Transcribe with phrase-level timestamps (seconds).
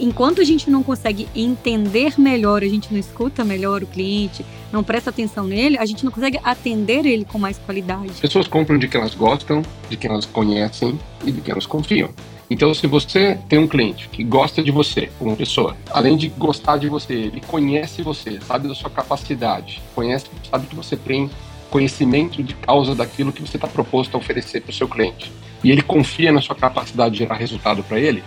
[0.00, 4.82] enquanto a gente não consegue entender melhor, a gente não escuta melhor o cliente, não
[4.82, 8.12] presta atenção nele, a gente não consegue atender ele com mais qualidade.
[8.20, 12.10] Pessoas compram de quem elas gostam, de quem elas conhecem e de quem elas confiam.
[12.48, 16.78] Então, se você tem um cliente que gosta de você como pessoa, além de gostar
[16.78, 21.30] de você, ele conhece você, sabe da sua capacidade, conhece, sabe que você tem
[21.70, 25.30] conhecimento de causa daquilo que você está proposto a oferecer para o seu cliente,
[25.62, 28.24] e ele confia na sua capacidade de gerar resultado para ele,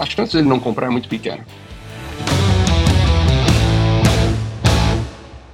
[0.00, 1.46] a chance de ele não comprar é muito pequena.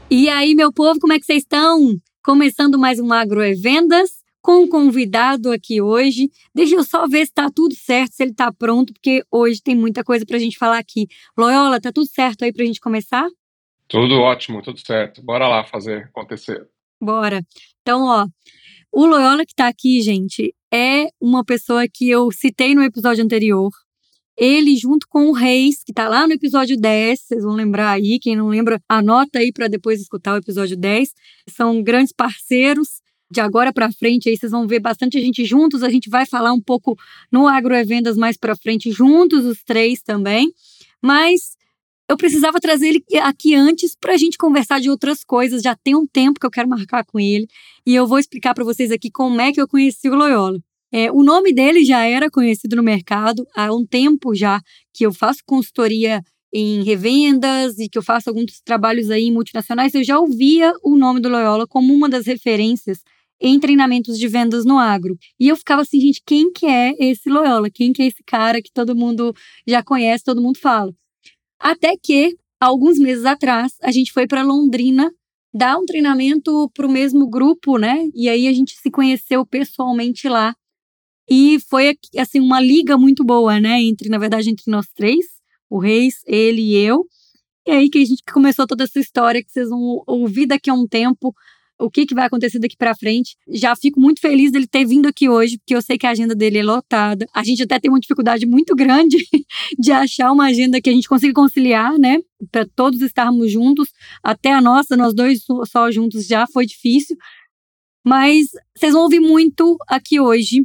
[0.08, 1.96] E aí, meu povo, como é que vocês estão?
[2.24, 6.30] Começando mais um Agro é Vendas com um convidado aqui hoje.
[6.54, 9.74] Deixa eu só ver se está tudo certo, se ele está pronto, porque hoje tem
[9.74, 11.08] muita coisa para a gente falar aqui.
[11.36, 13.26] Loyola, tá tudo certo aí para a gente começar?
[13.88, 15.20] Tudo ótimo, tudo certo.
[15.24, 16.68] Bora lá fazer acontecer.
[17.02, 17.44] Bora.
[17.82, 18.26] Então, ó,
[18.92, 23.70] o Loyola que está aqui, gente, é uma pessoa que eu citei no episódio anterior.
[24.36, 28.18] Ele, junto com o Reis, que está lá no episódio 10, vocês vão lembrar aí,
[28.20, 31.14] quem não lembra, anota aí para depois escutar o episódio 10.
[31.48, 35.82] São grandes parceiros de agora para frente, aí vocês vão ver bastante gente juntos.
[35.82, 36.94] A gente vai falar um pouco
[37.32, 40.52] no Agroevendas mais para frente, juntos os três também.
[41.02, 41.56] Mas
[42.08, 45.62] eu precisava trazer ele aqui antes para a gente conversar de outras coisas.
[45.62, 47.48] Já tem um tempo que eu quero marcar com ele
[47.84, 50.60] e eu vou explicar para vocês aqui como é que eu conheci o Loyola.
[50.98, 54.62] É, o nome dele já era conhecido no mercado há um tempo já
[54.94, 59.94] que eu faço consultoria em revendas e que eu faço alguns trabalhos aí multinacionais.
[59.94, 63.02] Eu já ouvia o nome do Loyola como uma das referências
[63.38, 65.18] em treinamentos de vendas no agro.
[65.38, 67.68] E eu ficava assim, gente, quem que é esse Loyola?
[67.68, 69.34] Quem que é esse cara que todo mundo
[69.68, 70.94] já conhece, todo mundo fala?
[71.60, 75.12] Até que, alguns meses atrás, a gente foi para Londrina
[75.52, 78.08] dar um treinamento para o mesmo grupo, né?
[78.14, 80.54] E aí a gente se conheceu pessoalmente lá.
[81.28, 83.82] E foi, assim, uma liga muito boa, né?
[83.82, 85.24] Entre, na verdade, entre nós três,
[85.68, 87.04] o Reis, ele e eu.
[87.66, 90.74] E aí que a gente começou toda essa história que vocês vão ouvir daqui a
[90.74, 91.34] um tempo
[91.78, 93.36] o que, que vai acontecer daqui para frente.
[93.48, 96.34] Já fico muito feliz dele ter vindo aqui hoje, porque eu sei que a agenda
[96.34, 97.26] dele é lotada.
[97.34, 99.18] A gente até tem uma dificuldade muito grande
[99.78, 102.18] de achar uma agenda que a gente consiga conciliar, né?
[102.50, 103.90] Para todos estarmos juntos.
[104.22, 107.16] Até a nossa, nós dois só juntos já foi difícil.
[108.04, 110.64] Mas vocês vão ouvir muito aqui hoje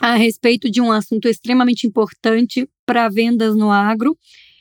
[0.00, 4.16] a respeito de um assunto extremamente importante para vendas no agro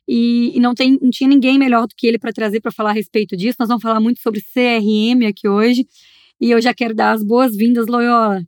[0.08, 2.92] e, e não, tem, não tinha ninguém melhor do que ele para trazer para falar
[2.92, 3.58] a respeito disso.
[3.60, 5.86] Nós vamos falar muito sobre CRM aqui hoje.
[6.40, 8.42] E eu já quero dar as boas-vindas, Loyola.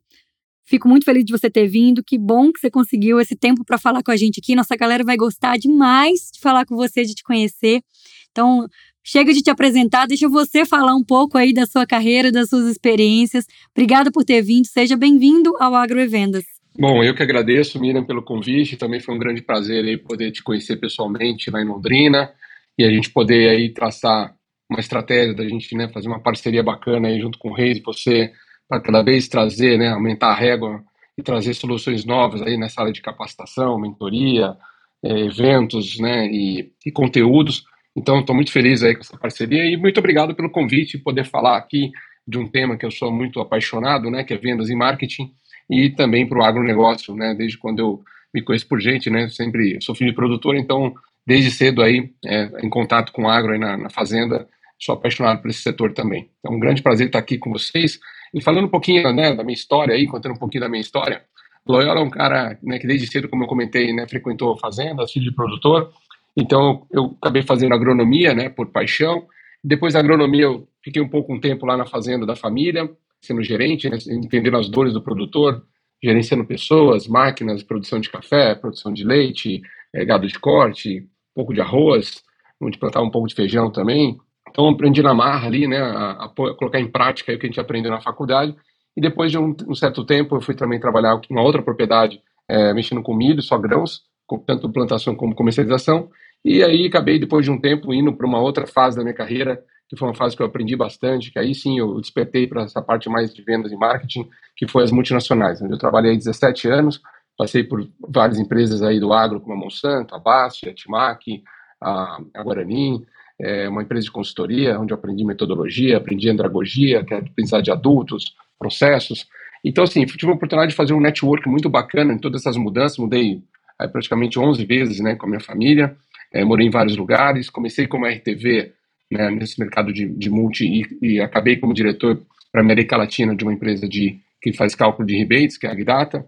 [0.64, 2.02] Fico muito feliz de você ter vindo.
[2.02, 4.54] Que bom que você conseguiu esse tempo para falar com a gente aqui.
[4.54, 7.82] Nossa galera vai gostar demais de falar com você, de te conhecer.
[8.30, 8.66] Então,
[9.02, 12.66] chega de te apresentar, deixa você falar um pouco aí da sua carreira, das suas
[12.66, 13.44] experiências.
[13.76, 14.66] Obrigada por ter vindo.
[14.66, 16.59] Seja bem-vindo ao Agrovendas.
[16.80, 18.74] Bom, eu que agradeço, Miriam, pelo convite.
[18.74, 22.32] Também foi um grande prazer aí poder te conhecer pessoalmente lá em Londrina
[22.78, 24.34] e a gente poder aí traçar
[24.66, 27.82] uma estratégia da gente né, fazer uma parceria bacana aí junto com o Reis e
[27.82, 28.32] você
[28.66, 30.82] para cada vez trazer, né, aumentar a régua
[31.18, 34.56] e trazer soluções novas aí nessa área de capacitação, mentoria,
[35.04, 37.62] é, eventos, né, e, e conteúdos.
[37.94, 41.26] Então, estou muito feliz aí com essa parceria e muito obrigado pelo convite e poder
[41.26, 41.90] falar aqui
[42.26, 45.30] de um tema que eu sou muito apaixonado, né, que é vendas e marketing
[45.70, 47.32] e também para o agronegócio, né?
[47.34, 48.02] Desde quando eu
[48.34, 49.28] me conheço por gente, né?
[49.28, 50.92] Sempre sou filho de produtor, então
[51.26, 54.48] desde cedo aí é, em contato com o agro aí na, na, fazenda,
[54.78, 56.28] sou apaixonado por esse setor também.
[56.40, 58.00] Então, um grande prazer estar aqui com vocês
[58.34, 61.22] e falando um pouquinho né, da minha história aí, contando um pouquinho da minha história.
[61.66, 65.26] Loyola é um cara né, que desde cedo, como eu comentei, né, frequentou fazendas, filho
[65.26, 65.92] de produtor.
[66.36, 69.26] Então, eu acabei fazendo agronomia, né, por paixão.
[69.62, 73.42] Depois da agronomia, eu fiquei um pouco um tempo lá na fazenda da família sendo
[73.42, 75.62] gerente, né, entendendo as dores do produtor,
[76.02, 79.60] gerenciando pessoas, máquinas, produção de café, produção de leite,
[79.94, 82.22] é, gado de corte, um pouco de arroz,
[82.60, 84.18] onde plantava um pouco de feijão também.
[84.48, 87.60] Então aprendi na marra ali, né, a, a, colocar em prática o que a gente
[87.60, 88.54] aprendeu na faculdade.
[88.96, 92.20] E depois de um, um certo tempo eu fui também trabalhar em uma outra propriedade,
[92.48, 96.10] é, mexendo com milho, só grãos, com tanto plantação como comercialização.
[96.44, 99.62] E aí acabei depois de um tempo indo para uma outra fase da minha carreira,
[99.90, 102.80] que foi uma fase que eu aprendi bastante, que aí sim eu despertei para essa
[102.80, 107.02] parte mais de vendas e marketing, que foi as multinacionais, onde eu trabalhei 17 anos,
[107.36, 111.42] passei por várias empresas aí do agro, como a Monsanto, a Bastia, a Timac,
[111.82, 113.04] a, a Guarani,
[113.40, 117.72] é uma empresa de consultoria, onde eu aprendi metodologia, aprendi andragogia, que é aprendizado de
[117.72, 119.26] adultos, processos.
[119.64, 122.98] Então, assim, tive a oportunidade de fazer um network muito bacana em todas essas mudanças,
[122.98, 123.42] mudei
[123.76, 125.96] aí, praticamente 11 vezes né, com a minha família,
[126.32, 128.72] é, morei em vários lugares, comecei como RTV
[129.10, 132.20] né, nesse mercado de, de multi e, e acabei como diretor
[132.52, 135.72] para América Latina de uma empresa de, que faz cálculo de rebates, que é a
[135.72, 136.24] Agdata.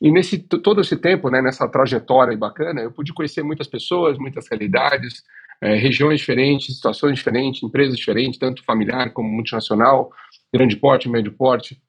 [0.00, 4.48] E nesse todo esse tempo, né, nessa trajetória bacana, eu pude conhecer muitas pessoas, muitas
[4.48, 5.22] realidades,
[5.60, 10.10] é, regiões diferentes, situações diferentes, empresas diferentes, tanto familiar como multinacional,
[10.52, 11.80] grande porte, médio porte.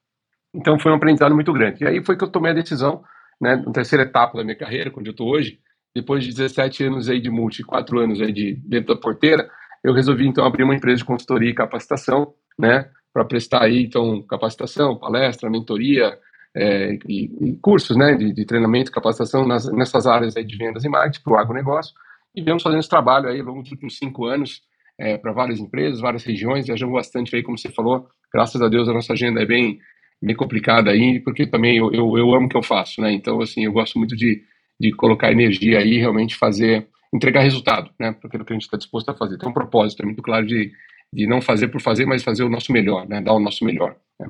[0.54, 1.84] Então foi um aprendizado muito grande.
[1.84, 3.04] E aí foi que eu tomei a decisão,
[3.42, 5.60] né, na terceira etapa da minha carreira, onde eu estou hoje,
[5.94, 9.50] depois de 17 anos aí de multi, 4 anos aí de dentro da porteira,
[9.86, 14.22] eu resolvi então abrir uma empresa de consultoria e capacitação, né, para prestar aí então
[14.24, 16.18] capacitação, palestra, mentoria,
[16.56, 20.84] é, e, e, cursos né, de, de treinamento, capacitação nas, nessas áreas aí de vendas
[20.84, 21.94] e marketing para o agronegócio.
[22.34, 24.62] E viemos fazendo esse trabalho aí ao longo dos últimos cinco anos
[24.98, 28.08] é, para várias empresas, várias regiões, viajamos bastante aí, como você falou.
[28.34, 29.80] Graças a Deus a nossa agenda é bem,
[30.22, 33.12] bem complicada aí, porque também eu, eu, eu amo o que eu faço, né?
[33.12, 34.42] Então, assim, eu gosto muito de,
[34.80, 38.12] de colocar energia aí, realmente fazer, entregar resultado, né?
[38.12, 39.38] Para aquilo que a gente está disposto a fazer.
[39.38, 40.72] Tem um propósito, é muito claro de,
[41.12, 43.22] de não fazer por fazer, mas fazer o nosso melhor, né?
[43.22, 43.96] Dar o nosso melhor.
[44.20, 44.28] Né?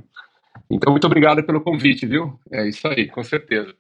[0.70, 2.40] Então, muito obrigado pelo convite, viu?
[2.52, 3.74] É isso aí, com certeza.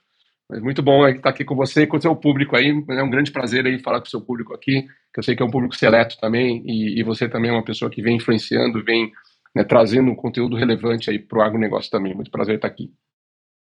[0.50, 2.70] Mas muito bom estar aqui com você e com o seu público aí.
[2.90, 5.42] É um grande prazer aí falar com o seu público aqui, que eu sei que
[5.42, 8.84] é um público seleto também, e, e você também é uma pessoa que vem influenciando,
[8.84, 9.12] vem
[9.56, 12.14] né, trazendo um conteúdo relevante aí para o agronegócio também.
[12.14, 12.92] Muito prazer estar aqui.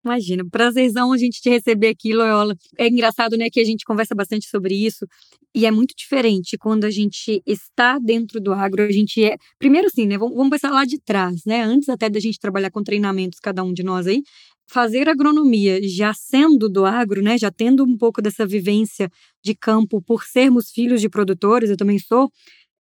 [0.05, 2.55] Imagina, prazerzão a gente te receber aqui, Loyola.
[2.77, 5.07] É engraçado, né, que a gente conversa bastante sobre isso
[5.55, 8.83] e é muito diferente quando a gente está dentro do agro.
[8.83, 9.37] A gente é.
[9.57, 12.83] Primeiro, assim, né, vamos, pensar lá de trás, né, antes até da gente trabalhar com
[12.83, 14.21] treinamentos, cada um de nós aí.
[14.67, 19.09] Fazer agronomia já sendo do agro, né, já tendo um pouco dessa vivência
[19.43, 22.29] de campo por sermos filhos de produtores, eu também sou,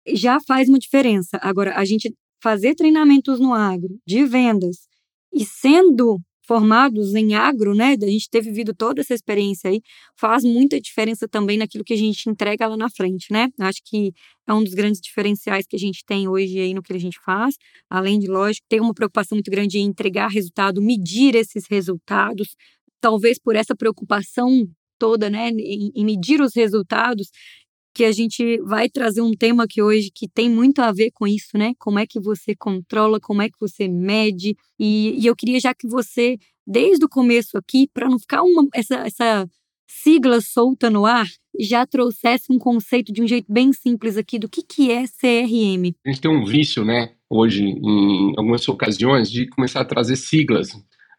[0.07, 1.37] já faz uma diferença.
[1.41, 4.87] Agora, a gente fazer treinamentos no agro, de vendas,
[5.33, 9.81] e sendo formados em agro, né, da gente ter vivido toda essa experiência aí,
[10.19, 13.49] faz muita diferença também naquilo que a gente entrega lá na frente, né?
[13.59, 14.11] Acho que
[14.47, 17.19] é um dos grandes diferenciais que a gente tem hoje aí no que a gente
[17.23, 17.55] faz,
[17.89, 22.55] além de, lógico, ter uma preocupação muito grande em entregar resultado, medir esses resultados,
[22.99, 24.67] talvez por essa preocupação
[24.99, 27.29] toda, né, em, em medir os resultados,
[27.93, 31.27] que a gente vai trazer um tema aqui hoje que tem muito a ver com
[31.27, 31.73] isso, né?
[31.77, 34.55] Como é que você controla, como é que você mede.
[34.79, 38.67] E, e eu queria já que você, desde o começo aqui, para não ficar uma,
[38.73, 39.49] essa, essa
[39.87, 41.27] sigla solta no ar,
[41.59, 45.93] já trouxesse um conceito de um jeito bem simples aqui do que, que é CRM.
[46.05, 50.69] A gente tem um vício, né, hoje, em algumas ocasiões, de começar a trazer siglas.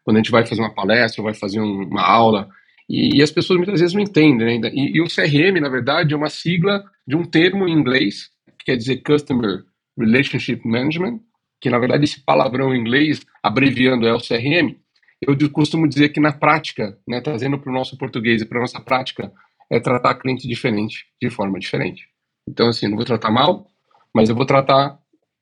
[0.03, 2.49] Quando a gente vai fazer uma palestra, vai fazer uma aula,
[2.93, 4.69] e, e, as pessoas muitas vezes não entendem ainda.
[4.69, 4.75] Né?
[4.75, 8.29] E, e, o CRM, na verdade, é uma sigla de um termo em inglês,
[8.59, 9.63] que quer dizer Customer
[9.97, 11.19] Relationship Management,
[11.59, 14.75] que na verdade esse palavrão em inglês, abreviando, é o CRM.
[15.19, 18.61] Eu costumo dizer que na prática, né, trazendo para o nosso português e para a
[18.61, 19.31] nossa prática,
[19.71, 22.03] é tratar cliente diferente, de forma diferente.
[22.47, 23.65] Então, assim, não vou tratar mal,
[24.13, 24.99] mas eu vou tratar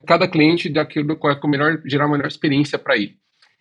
[0.08, 3.18] cada cliente daquilo que é melhor, gerar a melhor experiência para ele.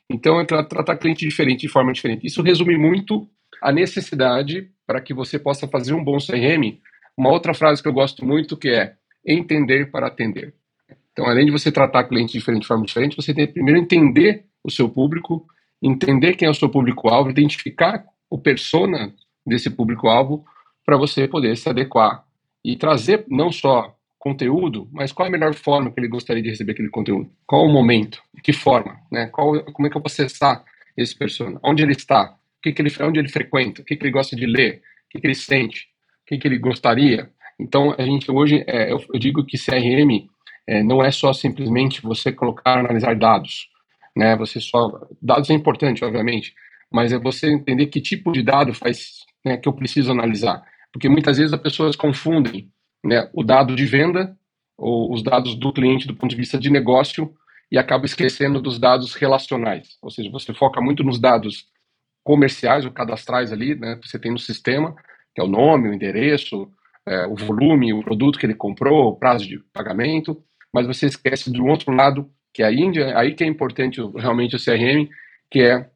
[0.08, 2.24] Então, é tratar cliente diferente, de forma diferente.
[2.24, 3.28] Isso resume muito
[3.62, 6.78] a necessidade para que você possa fazer um bom CRM.
[7.16, 8.94] Uma outra frase que eu gosto muito que é
[9.26, 10.54] entender para atender.
[11.12, 14.44] Então, além de você tratar cliente diferente de forma diferente, você tem que primeiro entender
[14.64, 15.46] o seu público,
[15.82, 19.12] entender quem é o seu público-alvo, identificar o persona
[19.46, 20.44] desse público-alvo
[20.84, 22.24] para você poder se adequar
[22.64, 26.50] e trazer não só conteúdo, mas qual é a melhor forma que ele gostaria de
[26.50, 27.30] receber aquele conteúdo?
[27.46, 28.22] Qual o momento?
[28.42, 28.98] Que forma?
[29.10, 29.26] Né?
[29.28, 30.62] Qual, como é que eu vou acessar
[30.96, 31.58] esse persona?
[31.64, 32.36] Onde ele está?
[32.62, 35.20] Que, que ele, onde ele frequenta, o que, que ele gosta de ler, o que,
[35.20, 35.88] que ele sente,
[36.22, 37.30] o que, que ele gostaria.
[37.58, 40.28] Então, a gente hoje, é, eu, eu, digo que CRM
[40.66, 43.68] é, não é só simplesmente você colocar, analisar dados,
[44.16, 44.36] né?
[44.36, 46.54] Você só, dados é importante, obviamente,
[46.90, 50.62] mas é você entender que tipo de dado faz, né, que eu preciso analisar,
[50.92, 52.68] porque muitas vezes as pessoas confundem,
[53.04, 54.36] né, o dado de venda
[54.76, 57.32] ou os dados do cliente do ponto de vista de negócio
[57.70, 61.66] e acaba esquecendo dos dados relacionais, ou seja, você foca muito nos dados
[62.24, 64.94] comerciais ou cadastrais ali, né, você tem no sistema,
[65.34, 66.70] que é o nome, o endereço,
[67.06, 71.50] é, o volume, o produto que ele comprou, o prazo de pagamento, mas você esquece
[71.50, 75.08] do outro lado, que é a Índia, aí que é importante realmente o CRM,
[75.50, 75.88] que é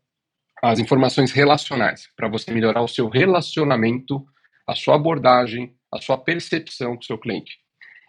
[0.62, 4.24] as informações relacionais, para você melhorar o seu relacionamento,
[4.66, 7.63] a sua abordagem, a sua percepção com o seu cliente.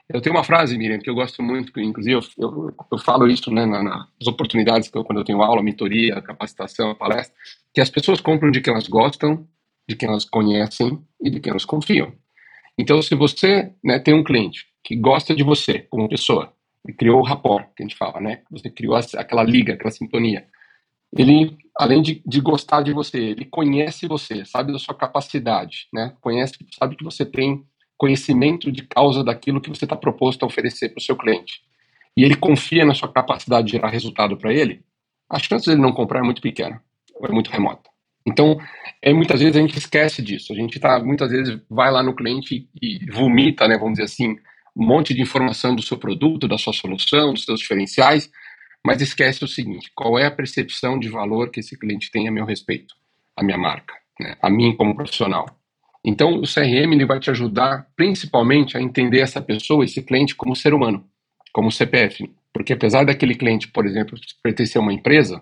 [0.08, 3.28] Eu tenho uma frase, Miriam, que eu gosto muito, que inclusive eu, eu, eu falo
[3.28, 7.36] isso né, nas oportunidades que eu, quando eu tenho aula, mentoria, capacitação, palestra,
[7.74, 9.48] que as pessoas compram de quem elas gostam,
[9.88, 12.14] de quem elas conhecem e de quem elas confiam.
[12.78, 16.54] Então, se você né, tem um cliente que gosta de você como pessoa,
[16.88, 18.42] e criou o rapport, que a gente fala, né?
[18.52, 20.46] Você criou aquela liga, aquela sintonia.
[21.18, 26.14] Ele, além de, de gostar de você, ele conhece você, sabe da sua capacidade, né?
[26.22, 27.66] Conhece, sabe que você tem
[27.98, 31.62] conhecimento de causa daquilo que você está proposto a oferecer para o seu cliente.
[32.16, 34.84] E ele confia na sua capacidade de gerar resultado para ele,
[35.30, 36.82] a chance dele não comprar é muito pequena,
[37.24, 37.90] é muito remota.
[38.26, 38.58] Então,
[39.02, 40.52] é, muitas vezes a gente esquece disso.
[40.52, 44.36] A gente tá, muitas vezes vai lá no cliente e vomita, né, vamos dizer assim,
[44.76, 48.30] um monte de informação do seu produto, da sua solução, dos seus diferenciais,
[48.86, 52.32] mas esquece o seguinte: qual é a percepção de valor que esse cliente tem a
[52.32, 52.96] meu respeito,
[53.36, 55.46] a minha marca, né, a mim como profissional.
[56.06, 60.56] Então, o CRM ele vai te ajudar principalmente a entender essa pessoa, esse cliente, como
[60.56, 61.04] ser humano,
[61.52, 62.30] como CPF.
[62.54, 65.42] Porque apesar daquele cliente, por exemplo, pertencer a uma empresa,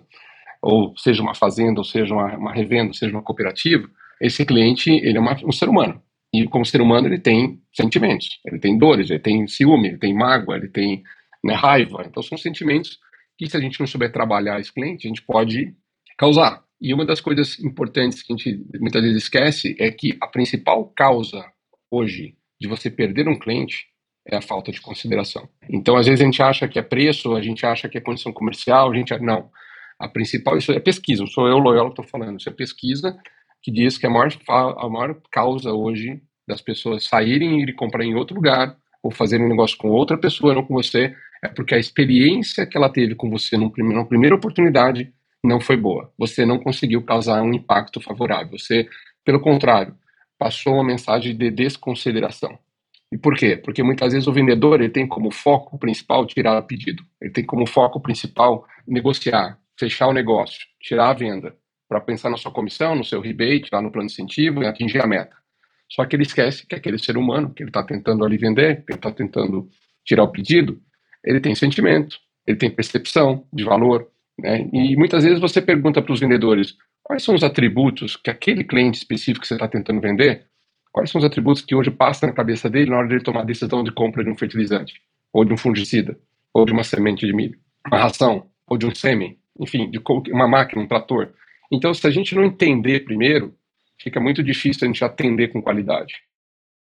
[0.62, 3.86] ou seja uma fazenda, ou seja uma, uma revenda, ou seja uma cooperativa,
[4.18, 6.02] esse cliente ele é uma, um ser humano.
[6.32, 10.14] E como ser humano ele tem sentimentos, ele tem dores, ele tem ciúme, ele tem
[10.14, 11.02] mágoa, ele tem
[11.44, 12.04] né, raiva.
[12.08, 12.98] Então são sentimentos
[13.36, 15.74] que se a gente não souber trabalhar esse cliente, a gente pode
[16.16, 16.63] causar.
[16.80, 20.92] E uma das coisas importantes que a gente muitas vezes esquece é que a principal
[20.96, 21.44] causa
[21.90, 23.86] hoje de você perder um cliente
[24.26, 25.48] é a falta de consideração.
[25.68, 28.32] Então, às vezes a gente acha que é preço, a gente acha que é condição
[28.32, 29.50] comercial, a gente não.
[29.98, 33.16] A principal, isso é pesquisa, não sou eu, Loyola, que estou falando, isso é pesquisa
[33.64, 34.28] que diz que a maior,
[34.76, 39.46] a maior causa hoje das pessoas saírem e ir comprar em outro lugar ou fazerem
[39.46, 43.14] um negócio com outra pessoa, não com você, é porque a experiência que ela teve
[43.14, 45.10] com você numa primeira oportunidade
[45.44, 46.10] não foi boa.
[46.18, 48.58] Você não conseguiu causar um impacto favorável.
[48.58, 48.88] Você,
[49.24, 49.94] pelo contrário,
[50.38, 52.58] passou uma mensagem de desconsideração.
[53.12, 53.56] E por quê?
[53.56, 57.04] Porque muitas vezes o vendedor ele tem como foco principal tirar o pedido.
[57.20, 61.54] Ele tem como foco principal negociar, fechar o negócio, tirar a venda,
[61.88, 65.02] para pensar na sua comissão, no seu rebate, lá no plano de incentivo e atingir
[65.02, 65.36] a meta.
[65.90, 68.92] Só que ele esquece que aquele ser humano que ele está tentando ali vender, que
[68.92, 69.68] ele está tentando
[70.04, 70.80] tirar o pedido,
[71.22, 74.08] ele tem sentimento, ele tem percepção de valor,
[74.38, 74.68] né?
[74.72, 78.98] E muitas vezes você pergunta para os vendedores quais são os atributos que aquele cliente
[78.98, 80.46] específico que você está tentando vender,
[80.92, 83.40] quais são os atributos que hoje passam na cabeça dele na hora de ele tomar
[83.40, 84.94] a decisão de compra de um fertilizante,
[85.32, 86.18] ou de um fungicida,
[86.52, 90.00] ou de uma semente de milho, uma ração, ou de um sêmen, enfim, de
[90.32, 91.32] uma máquina, um trator.
[91.70, 93.54] Então, se a gente não entender primeiro,
[94.00, 96.14] fica muito difícil a gente atender com qualidade.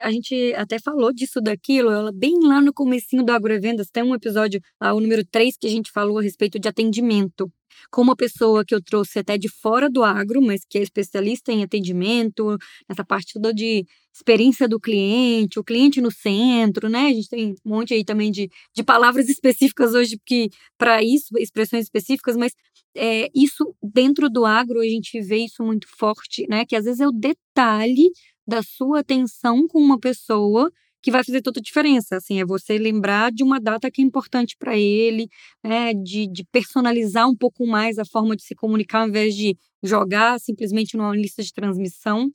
[0.01, 4.15] A gente até falou disso daquilo, ela bem lá no comecinho do Agrovendas, tem um
[4.15, 7.51] episódio, lá, o número 3, que a gente falou a respeito de atendimento.
[7.91, 11.53] Com uma pessoa que eu trouxe até de fora do agro, mas que é especialista
[11.53, 12.57] em atendimento,
[12.89, 13.85] nessa parte toda de
[14.15, 17.09] experiência do cliente, o cliente no centro, né?
[17.09, 20.49] A gente tem um monte aí também de, de palavras específicas hoje que
[20.79, 22.53] para isso, expressões específicas, mas
[22.97, 26.65] é, isso dentro do agro a gente vê isso muito forte, né?
[26.65, 28.11] Que às vezes é o detalhe
[28.47, 30.71] da sua atenção com uma pessoa
[31.07, 32.17] que vai fazer toda a diferença.
[32.17, 35.29] Assim, é você lembrar de uma data que é importante para ele,
[35.63, 39.57] né, de, de, personalizar um pouco mais a forma de se comunicar, ao invés de
[39.83, 42.29] jogar simplesmente numa lista de transmissão.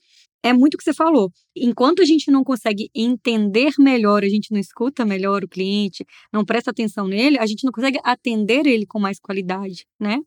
[0.43, 1.29] É muito o que você falou.
[1.55, 6.45] Enquanto a gente não consegue entender melhor, a gente não escuta melhor o cliente, não
[6.45, 10.17] presta atenção nele, a gente não consegue atender ele com mais qualidade, né?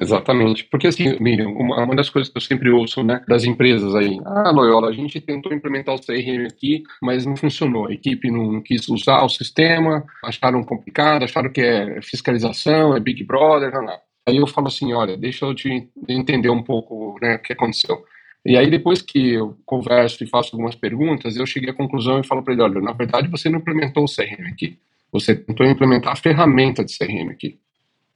[0.00, 0.64] Exatamente.
[0.64, 4.18] Porque, assim, Miriam, uma, uma, das coisas que eu sempre ouço, né, das empresas aí,
[4.24, 7.86] ah, Loyola, a gente tentou implementar o CRM aqui, mas não funcionou.
[7.86, 13.24] A equipe não quis usar o sistema, acharam complicado, acharam que é fiscalização, é Big
[13.24, 13.98] Brother, não, não.
[14.28, 18.04] Aí eu falo assim, olha, deixa eu te entender um pouco, né, o que aconteceu.
[18.44, 22.26] E aí, depois que eu converso e faço algumas perguntas, eu cheguei à conclusão e
[22.26, 24.78] falo para ele, olha, na verdade você não implementou o CRM aqui.
[25.10, 27.58] Você tentou implementar a ferramenta de CRM aqui.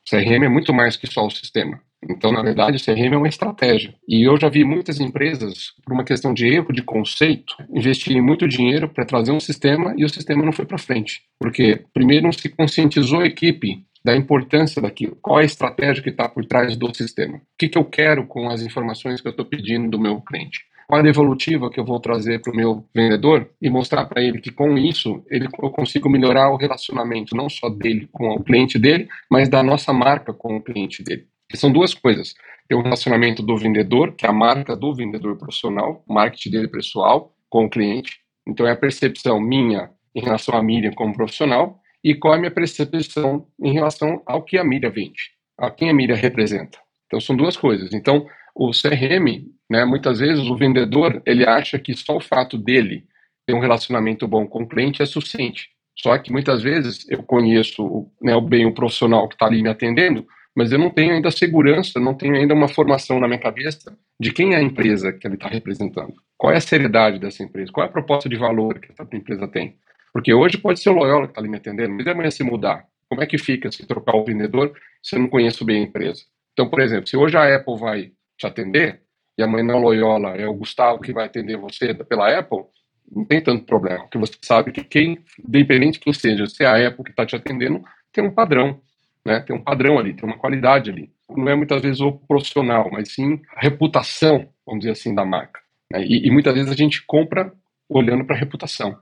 [0.08, 1.80] CRM é muito mais que só o sistema.
[2.08, 3.94] Então, na verdade, o CRM é uma estratégia.
[4.08, 8.48] E eu já vi muitas empresas, por uma questão de erro de conceito, investirem muito
[8.48, 11.20] dinheiro para trazer um sistema e o sistema não foi para frente.
[11.38, 15.16] Porque, primeiro, não se conscientizou a equipe da importância daquilo.
[15.20, 17.36] Qual é a estratégia que está por trás do sistema?
[17.36, 20.60] O que, que eu quero com as informações que eu estou pedindo do meu cliente?
[20.90, 24.40] Qual a devolutiva que eu vou trazer para o meu vendedor e mostrar para ele
[24.40, 28.76] que com isso ele, eu consigo melhorar o relacionamento não só dele com o cliente
[28.76, 31.28] dele, mas da nossa marca com o cliente dele.
[31.54, 32.34] São duas coisas.
[32.68, 37.32] Tem o relacionamento do vendedor, que é a marca do vendedor profissional, marketing dele pessoal
[37.48, 38.18] com o cliente.
[38.44, 42.40] Então é a percepção minha em relação à mídia como profissional e qual é a
[42.40, 46.78] minha percepção em relação ao que a mídia vende, a quem a mídia representa.
[47.06, 47.92] Então são duas coisas.
[47.92, 48.26] Então
[48.68, 49.84] o CRM né?
[49.84, 53.04] Muitas vezes o vendedor ele acha que só o fato dele
[53.46, 55.68] ter um relacionamento bom com o cliente é suficiente.
[55.96, 60.26] Só que muitas vezes eu conheço né, bem o profissional que está ali me atendendo,
[60.56, 64.32] mas eu não tenho ainda segurança, não tenho ainda uma formação na minha cabeça de
[64.32, 66.14] quem é a empresa que ele está representando.
[66.36, 67.70] Qual é a seriedade dessa empresa?
[67.70, 69.76] Qual é a proposta de valor que essa empresa tem?
[70.12, 72.84] Porque hoje pode ser o Loyola que está ali me atendendo, mas amanhã se mudar,
[73.08, 76.22] como é que fica se trocar o vendedor se eu não conheço bem a empresa?
[76.52, 78.10] Então, por exemplo, se hoje a Apple vai
[78.40, 79.02] te atender,
[79.36, 82.64] e amanhã na Loyola é o Gustavo que vai atender você pela Apple,
[83.10, 86.66] não tem tanto problema, porque você sabe que quem, independente de quem seja, se é
[86.66, 87.82] a Apple que está te atendendo,
[88.12, 88.80] tem um padrão,
[89.24, 89.40] né?
[89.40, 91.10] Tem um padrão ali, tem uma qualidade ali.
[91.28, 95.60] não é muitas vezes o profissional, mas sim a reputação, vamos dizer assim, da marca.
[95.92, 96.04] Né?
[96.04, 97.52] E, e muitas vezes a gente compra
[97.88, 98.96] olhando para a reputação.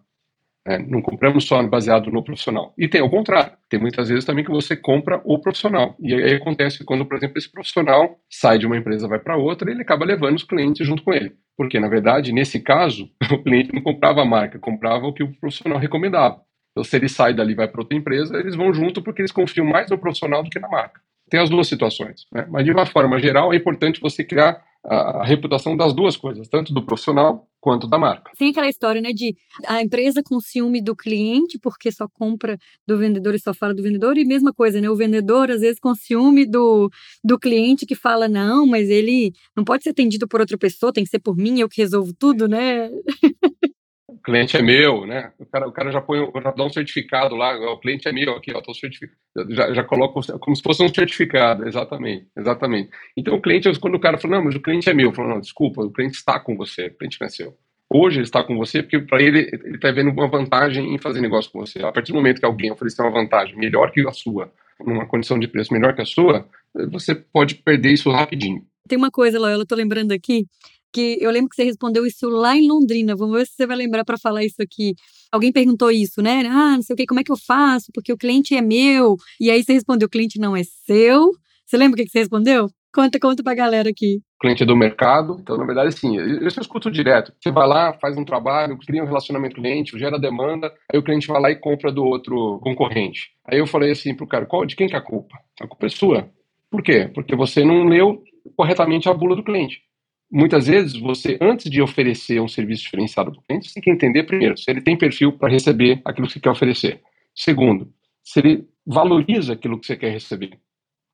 [0.68, 0.84] Né?
[0.86, 2.74] Não compramos só baseado no profissional.
[2.76, 3.52] E tem o contrário.
[3.70, 5.96] Tem muitas vezes também que você compra o profissional.
[5.98, 9.70] E aí acontece quando, por exemplo, esse profissional sai de uma empresa vai para outra,
[9.70, 11.32] ele acaba levando os clientes junto com ele.
[11.56, 15.32] Porque, na verdade, nesse caso, o cliente não comprava a marca, comprava o que o
[15.40, 16.42] profissional recomendava.
[16.72, 19.32] Então, se ele sai dali e vai para outra empresa, eles vão junto porque eles
[19.32, 21.00] confiam mais no profissional do que na marca.
[21.30, 22.26] Tem as duas situações.
[22.30, 22.46] Né?
[22.50, 26.72] Mas, de uma forma geral, é importante você criar a, reputação das duas coisas, tanto
[26.72, 28.30] do profissional quanto da marca.
[28.38, 32.56] Tem aquela história, né, de a empresa com ciúme do cliente, porque só compra
[32.86, 35.80] do vendedor e só fala do vendedor, e mesma coisa, né, o vendedor às vezes
[35.80, 36.88] com ciúme do,
[37.24, 41.04] do cliente que fala, não, mas ele não pode ser atendido por outra pessoa, tem
[41.04, 42.88] que ser por mim, eu que resolvo tudo, né?
[44.08, 45.30] o cliente é meu, né?
[45.38, 48.34] O cara, o cara já põe, já dá um certificado lá, o cliente é meu
[48.34, 49.20] aqui, ó, tô certificado.
[49.50, 52.88] Já, já coloca como se fosse um certificado, exatamente, exatamente.
[53.14, 55.40] Então o cliente, quando o cara fala, não, mas o cliente é meu, falo, não,
[55.40, 57.54] desculpa, o cliente está com você, o cliente não é seu.
[57.90, 61.20] Hoje ele está com você porque para ele ele está vendo uma vantagem em fazer
[61.20, 61.82] negócio com você.
[61.82, 64.50] A partir do momento que alguém oferecer uma vantagem melhor que a sua,
[64.80, 66.46] numa condição de preço melhor que a sua,
[66.90, 68.64] você pode perder isso rapidinho.
[68.88, 70.46] Tem uma coisa, Loyola, eu tô lembrando aqui,
[70.92, 73.14] que eu lembro que você respondeu isso lá em Londrina.
[73.16, 74.94] Vamos ver se você vai lembrar para falar isso aqui.
[75.30, 76.46] Alguém perguntou isso, né?
[76.46, 77.90] Ah, não sei o que, como é que eu faço?
[77.92, 79.16] Porque o cliente é meu.
[79.40, 81.30] E aí você respondeu: o cliente não é seu.
[81.66, 82.68] Você lembra o que você respondeu?
[82.94, 84.20] Conta, conta pra galera aqui.
[84.40, 86.16] Cliente do mercado, então na verdade sim,
[86.46, 87.32] isso eu escuto direto.
[87.38, 90.98] Você vai lá, faz um trabalho, cria um relacionamento com o cliente, gera demanda, aí
[90.98, 93.30] o cliente vai lá e compra do outro concorrente.
[93.44, 95.36] Aí eu falei assim pro cara, qual, de quem que é a culpa?
[95.60, 96.30] A culpa é sua.
[96.70, 97.10] Por quê?
[97.14, 98.22] Porque você não leu
[98.56, 99.82] corretamente a bula do cliente
[100.30, 103.90] muitas vezes você, antes de oferecer um serviço diferenciado para o cliente, você tem que
[103.90, 107.02] entender primeiro se ele tem perfil para receber aquilo que você quer oferecer.
[107.34, 107.92] Segundo,
[108.22, 110.58] se ele valoriza aquilo que você quer receber.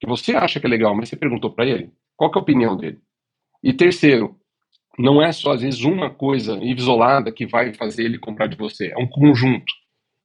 [0.01, 2.77] Que você acha que é legal, mas você perguntou para ele, qual é a opinião
[2.77, 2.99] dele?
[3.63, 4.37] E terceiro,
[4.99, 8.93] não é só às vezes uma coisa isolada que vai fazer ele comprar de você,
[8.93, 9.73] é um conjunto.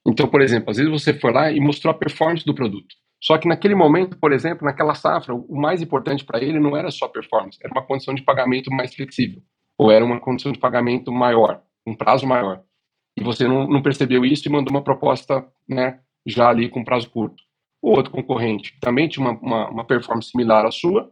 [0.08, 2.96] Então, por exemplo, às vezes você foi lá e mostrou a performance do produto.
[3.22, 6.90] Só que naquele momento, por exemplo, naquela safra, o mais importante para ele não era
[6.90, 9.42] só performance, era uma condição de pagamento mais flexível,
[9.78, 12.64] ou era uma condição de pagamento maior, um prazo maior.
[13.18, 17.10] E você não, não percebeu isso e mandou uma proposta né, já ali com prazo
[17.10, 17.44] curto.
[17.82, 21.12] O outro concorrente também tinha uma, uma, uma performance similar à sua,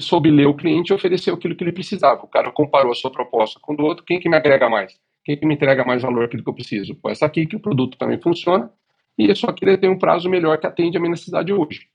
[0.00, 2.22] soube ler o cliente e ofereceu aquilo que ele precisava.
[2.22, 4.96] O cara comparou a sua proposta com o do outro, quem que me agrega mais?
[5.24, 6.94] Quem que me entrega mais valor aquilo que eu preciso?
[6.94, 8.70] Pô, essa aqui que o produto também funciona,
[9.18, 11.88] e só que ele tem um prazo melhor que atende a minha necessidade hoje.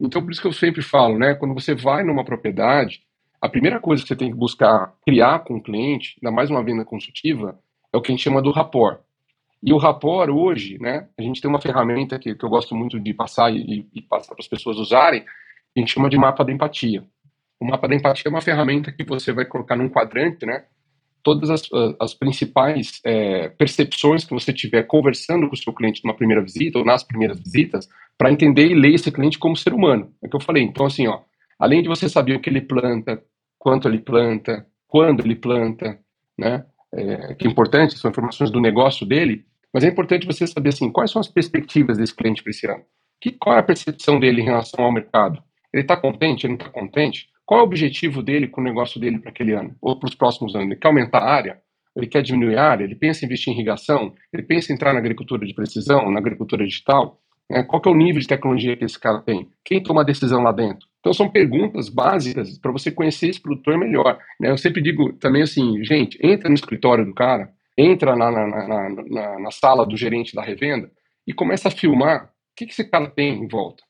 [0.00, 3.02] Então, por isso que eu sempre falo, né, quando você vai numa propriedade,
[3.40, 6.62] a primeira coisa que você tem que buscar criar com o cliente, ainda mais uma
[6.62, 7.58] venda consultiva,
[7.92, 9.00] é o que a gente chama do rapport.
[9.62, 12.98] E o rapport hoje, né, a gente tem uma ferramenta que, que eu gosto muito
[12.98, 15.24] de passar e, e passar para as pessoas usarem,
[15.76, 17.04] a gente chama de mapa da empatia.
[17.60, 20.64] O mapa da empatia é uma ferramenta que você vai colocar num quadrante, né,
[21.22, 21.62] todas as,
[22.00, 26.78] as principais é, percepções que você tiver conversando com o seu cliente numa primeira visita
[26.78, 30.12] ou nas primeiras visitas, para entender e ler esse cliente como ser humano.
[30.22, 30.62] É o que eu falei.
[30.62, 31.20] Então, assim, ó,
[31.58, 33.22] além de você saber o que ele planta,
[33.58, 35.98] quanto ele planta, quando ele planta,
[36.36, 40.68] né, é, que é importante, são informações do negócio dele, mas é importante você saber,
[40.68, 42.82] assim, quais são as perspectivas desse cliente para esse ano.
[43.20, 45.42] Que, qual é a percepção dele em relação ao mercado?
[45.72, 46.46] Ele está contente?
[46.46, 47.28] Ele não está contente?
[47.52, 50.14] Qual é o objetivo dele com o negócio dele para aquele ano ou para os
[50.14, 50.68] próximos anos?
[50.68, 51.60] Ele quer aumentar a área?
[51.94, 52.82] Ele quer diminuir a área?
[52.82, 54.14] Ele pensa em investir em irrigação?
[54.32, 57.20] Ele pensa em entrar na agricultura de precisão, na agricultura digital?
[57.50, 59.50] É, qual é o nível de tecnologia que esse cara tem?
[59.62, 60.88] Quem toma a decisão lá dentro?
[61.00, 64.18] Então são perguntas básicas para você conhecer esse produtor melhor.
[64.40, 64.48] Né?
[64.48, 69.38] Eu sempre digo também assim, gente, entra no escritório do cara, entra na, na, na,
[69.40, 70.90] na, sala do gerente da revenda
[71.26, 73.82] e começa a filmar o que, que esse cara tem em volta.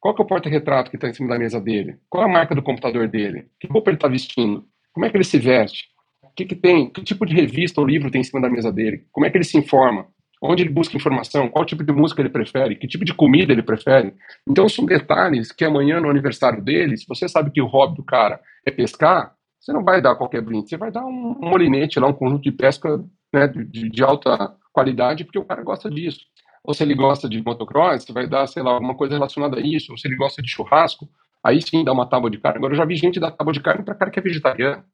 [0.00, 1.98] Qual que é o porta-retrato que está em cima da mesa dele?
[2.08, 3.46] Qual é a marca do computador dele?
[3.58, 4.64] Que roupa ele está vestindo?
[4.92, 5.88] Como é que ele se veste?
[6.22, 6.88] O que, que tem?
[6.90, 9.06] Que tipo de revista ou livro tem em cima da mesa dele?
[9.10, 10.06] Como é que ele se informa?
[10.40, 11.48] Onde ele busca informação?
[11.48, 12.76] Qual tipo de música ele prefere?
[12.76, 14.14] Que tipo de comida ele prefere?
[14.48, 18.04] Então são detalhes que amanhã no aniversário dele, se você sabe que o hobby do
[18.04, 22.06] cara é pescar, você não vai dar qualquer brinde, você vai dar um molinete lá,
[22.06, 26.20] um conjunto de pesca né, de, de alta qualidade, porque o cara gosta disso
[26.68, 29.90] ou se ele gosta de motocross, vai dar, sei lá, alguma coisa relacionada a isso,
[29.90, 31.08] ou se ele gosta de churrasco,
[31.42, 32.58] aí sim dá uma tábua de carne.
[32.58, 34.84] Agora, eu já vi gente dar tábua de carne para cara que é vegetariano.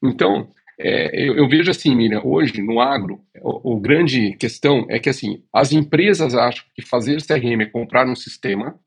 [0.00, 5.00] Então, é, eu, eu, vejo assim, Miriam, hoje no agro, o, o, grande questão é
[5.00, 8.78] que assim, as empresas acham que fazer CRM é comprar um sistema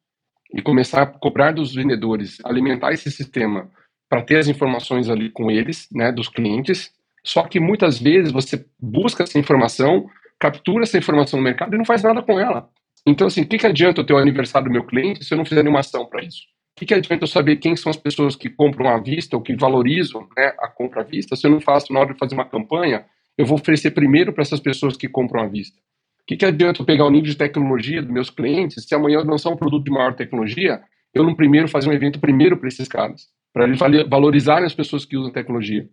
[0.54, 3.70] e começar a cobrar dos vendedores, alimentar esse sistema
[4.08, 6.90] para ter as informações ali com eles, né, dos clientes.
[7.22, 11.86] Só que muitas vezes você busca essa informação captura essa informação no mercado e não
[11.86, 12.70] faz nada com ela.
[13.06, 15.38] Então, assim, o que, que adianta eu ter o aniversário do meu cliente se eu
[15.38, 16.44] não fizer nenhuma ação para isso?
[16.80, 19.56] que, que adianta eu saber quem são as pessoas que compram à vista ou que
[19.56, 22.46] valorizam né, a compra à vista se eu não faço, na hora de fazer uma
[22.46, 23.06] campanha,
[23.38, 25.78] eu vou oferecer primeiro para essas pessoas que compram à vista?
[26.22, 29.18] O que, que adianta eu pegar o nível de tecnologia dos meus clientes se amanhã
[29.18, 30.80] eu lançar um produto de maior tecnologia,
[31.14, 35.04] eu não primeiro fazer um evento primeiro para esses caras, para eles valorizarem as pessoas
[35.04, 35.88] que usam tecnologia.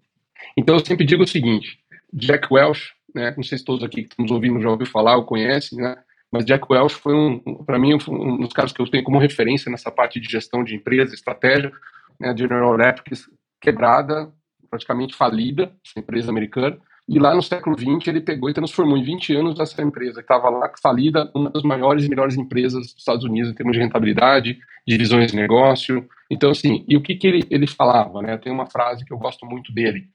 [0.56, 1.78] Então eu sempre digo o seguinte,
[2.12, 5.24] Jack Welch, né, não sei se todos aqui que estamos ouvindo já ouviu falar ou
[5.24, 5.96] conhecem, né,
[6.30, 9.70] mas Jack Welch foi um, para mim, um dos caras que eu tenho como referência
[9.70, 11.72] nessa parte de gestão de empresa, estratégia,
[12.20, 13.22] né, General Electric
[13.60, 14.30] quebrada,
[14.68, 19.02] praticamente falida, essa empresa americana, e lá no século XX ele pegou e transformou em
[19.02, 22.96] 20 anos essa empresa, que estava lá falida, uma das maiores e melhores empresas dos
[22.98, 26.06] Estados Unidos em termos de rentabilidade, divisões de negócio.
[26.28, 28.20] Então, assim, e o que, que ele, ele falava?
[28.20, 28.36] Né?
[28.36, 30.08] Tem uma frase que eu gosto muito dele,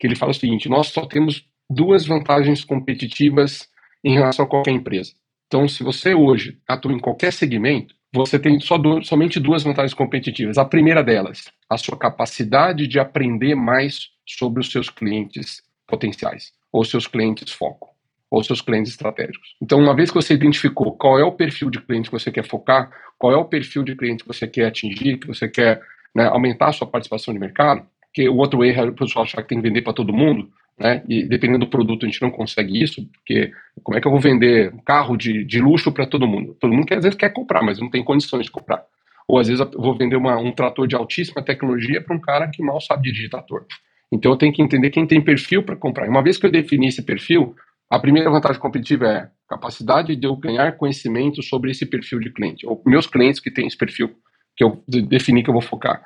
[0.00, 3.68] que ele fala o seguinte: nós só temos duas vantagens competitivas
[4.02, 5.12] em relação a qualquer empresa.
[5.46, 9.94] Então, se você hoje atua em qualquer segmento, você tem só do, somente duas vantagens
[9.94, 10.56] competitivas.
[10.56, 16.84] A primeira delas, a sua capacidade de aprender mais sobre os seus clientes potenciais, ou
[16.84, 17.88] seus clientes foco,
[18.30, 19.56] ou seus clientes estratégicos.
[19.60, 22.46] Então, uma vez que você identificou qual é o perfil de cliente que você quer
[22.46, 25.80] focar, qual é o perfil de cliente que você quer atingir, que você quer
[26.14, 29.42] né, aumentar a sua participação de mercado, que o outro erro é o pessoal achar
[29.42, 31.02] que tem que vender para todo mundo, né?
[31.08, 34.20] E dependendo do produto a gente não consegue isso, porque como é que eu vou
[34.20, 36.56] vender um carro de, de luxo para todo mundo?
[36.60, 38.84] Todo mundo quer, às vezes quer comprar, mas não tem condições de comprar.
[39.26, 42.48] Ou às vezes eu vou vender uma, um trator de altíssima tecnologia para um cara
[42.48, 43.66] que mal sabe dirigir trator.
[44.10, 46.06] Então eu tenho que entender quem tem perfil para comprar.
[46.06, 47.54] E uma vez que eu defini esse perfil,
[47.90, 52.66] a primeira vantagem competitiva é capacidade de eu ganhar conhecimento sobre esse perfil de cliente,
[52.66, 54.14] ou meus clientes que têm esse perfil
[54.56, 56.02] que eu defini que eu vou focar.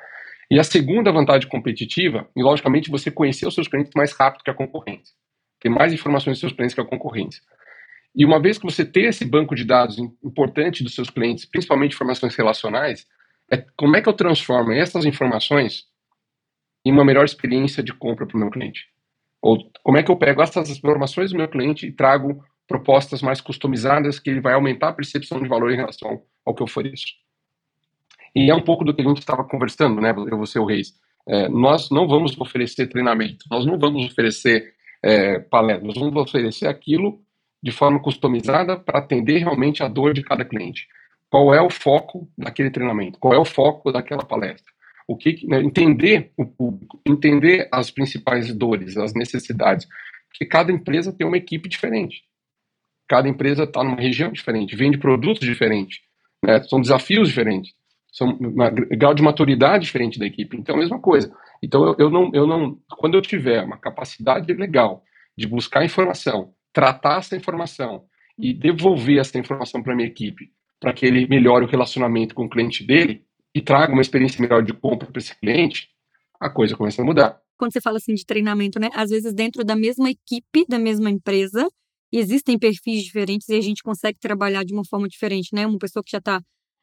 [0.52, 4.50] E a segunda vantagem competitiva, e logicamente você conhecer os seus clientes mais rápido que
[4.50, 5.14] a concorrência.
[5.58, 7.42] Ter mais informações dos seus clientes que a concorrência.
[8.14, 11.94] E uma vez que você tem esse banco de dados importante dos seus clientes, principalmente
[11.94, 13.06] informações relacionais,
[13.50, 15.86] é como é que eu transformo essas informações
[16.84, 18.88] em uma melhor experiência de compra para o meu cliente?
[19.40, 23.40] Ou como é que eu pego essas informações do meu cliente e trago propostas mais
[23.40, 27.21] customizadas que ele vai aumentar a percepção de valor em relação ao que eu ofereço?
[28.34, 30.64] E é um pouco do que a gente estava conversando, né, eu vou ser o
[30.64, 30.94] Reis.
[31.28, 36.66] É, nós não vamos oferecer treinamento, nós não vamos oferecer é, palestra, nós vamos oferecer
[36.66, 37.20] aquilo
[37.62, 40.88] de forma customizada para atender realmente a dor de cada cliente.
[41.30, 43.18] Qual é o foco daquele treinamento?
[43.18, 44.72] Qual é o foco daquela palestra?
[45.06, 49.86] O que né, entender o público, entender as principais dores, as necessidades,
[50.28, 52.22] porque cada empresa tem uma equipe diferente.
[53.08, 56.00] Cada empresa está numa região diferente, vende produtos diferentes,
[56.42, 57.74] né, são desafios diferentes
[58.12, 58.54] são um
[58.96, 60.56] grau de maturidade diferente da equipe.
[60.56, 61.34] Então, a mesma coisa.
[61.62, 65.02] Então, eu, eu, não, eu não, quando eu tiver uma capacidade legal
[65.36, 68.04] de buscar informação, tratar essa informação
[68.38, 72.50] e devolver essa informação para minha equipe, para que ele melhore o relacionamento com o
[72.50, 75.88] cliente dele e traga uma experiência melhor de compra para esse cliente,
[76.38, 77.40] a coisa começa a mudar.
[77.56, 78.90] Quando você fala assim de treinamento, né?
[78.94, 81.66] Às vezes dentro da mesma equipe, da mesma empresa,
[82.10, 85.66] existem perfis diferentes e a gente consegue trabalhar de uma forma diferente, né?
[85.66, 86.42] Uma pessoa que já está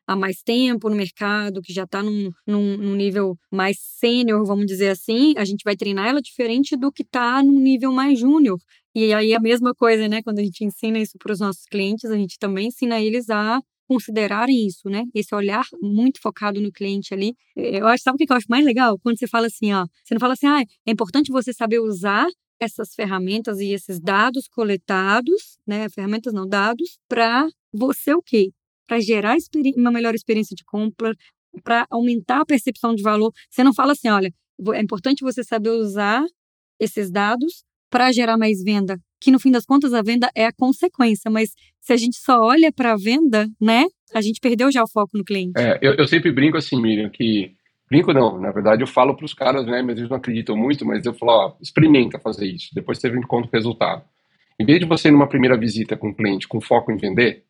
[0.09, 4.65] há mais tempo no mercado, que já está num, num, num, nível mais sênior, vamos
[4.65, 8.57] dizer assim, a gente vai treinar ela diferente do que está num nível mais júnior.
[8.95, 10.23] E aí a mesma coisa, né?
[10.23, 13.61] Quando a gente ensina isso para os nossos clientes, a gente também ensina eles a
[13.87, 15.03] considerarem isso, né?
[15.13, 17.35] Esse olhar muito focado no cliente ali.
[17.55, 18.97] Eu acho, sabe o que eu acho mais legal?
[18.97, 22.27] Quando você fala assim, ó, você não fala assim, ah, é importante você saber usar
[22.59, 25.87] essas ferramentas e esses dados coletados, né?
[25.89, 28.51] Ferramentas não, dados, para você o quê?
[28.89, 29.37] Para gerar
[29.77, 31.13] uma melhor experiência de compra,
[31.63, 33.31] para aumentar a percepção de valor.
[33.47, 34.33] Você não fala assim, olha,
[34.73, 36.25] é importante você saber usar
[36.79, 40.51] esses dados para gerar mais venda, que no fim das contas a venda é a
[40.51, 44.83] consequência, mas se a gente só olha para a venda, né, a gente perdeu já
[44.83, 45.53] o foco no cliente.
[45.55, 47.51] É, eu, eu sempre brinco assim, Miriam, que
[47.87, 50.83] brinco não, na verdade eu falo para os caras, né, mas eles não acreditam muito,
[50.83, 54.03] mas eu falo, ó, experimenta fazer isso, depois você vem conta o resultado.
[54.59, 57.43] Em vez de você numa primeira visita com o cliente com foco em vender,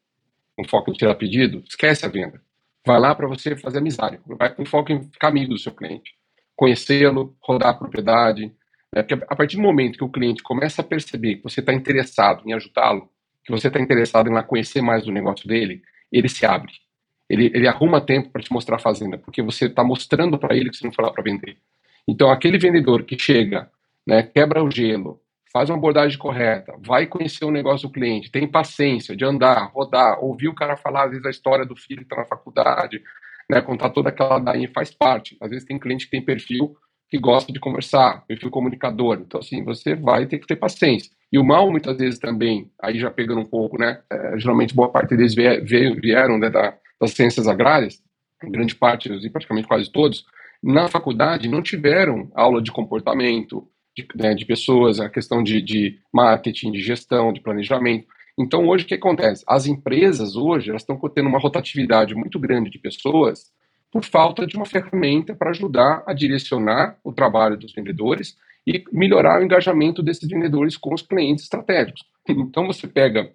[0.60, 2.42] com foco em tirar pedido, esquece a venda.
[2.86, 6.14] Vai lá para você fazer amizade, vai com foco em ficar amigo do seu cliente,
[6.54, 8.52] conhecê-lo, rodar a propriedade.
[8.94, 9.04] Né?
[9.04, 12.44] Porque a partir do momento que o cliente começa a perceber que você está interessado
[12.46, 13.10] em ajudá-lo,
[13.46, 16.74] que você está interessado em lá conhecer mais do negócio dele, ele se abre.
[17.30, 20.70] Ele, ele arruma tempo para te mostrar a fazenda, porque você está mostrando para ele
[20.70, 21.58] que você não foi lá para vender.
[22.06, 23.70] Então, aquele vendedor que chega,
[24.06, 28.48] né, quebra o gelo, faz uma abordagem correta, vai conhecer o negócio do cliente, tem
[28.48, 32.06] paciência de andar, rodar, ouvir o cara falar, às vezes, a história do filho que
[32.06, 33.02] está na faculdade,
[33.50, 35.36] né, contar toda aquela daí faz parte.
[35.42, 36.76] Às vezes tem cliente que tem perfil
[37.10, 39.18] que gosta de conversar, perfil comunicador.
[39.20, 41.12] Então, assim, você vai ter que ter paciência.
[41.32, 44.90] E o mal, muitas vezes, também, aí já pegando um pouco, né, é, geralmente boa
[44.90, 48.00] parte deles vieram né, da, das ciências agrárias,
[48.44, 50.24] grande parte, e praticamente quase todos,
[50.62, 53.68] na faculdade não tiveram aula de comportamento,
[54.02, 58.08] de, né, de pessoas, a questão de, de, marketing, de gestão, de planejamento.
[58.38, 59.44] Então, hoje, o que acontece?
[59.48, 63.52] As empresas, hoje, elas estão tendo uma rotatividade muito grande de pessoas
[63.92, 69.42] por falta de uma ferramenta para ajudar a direcionar o trabalho dos vendedores e melhorar
[69.42, 72.04] o engajamento desses vendedores com os clientes estratégicos.
[72.28, 73.32] Então, você pega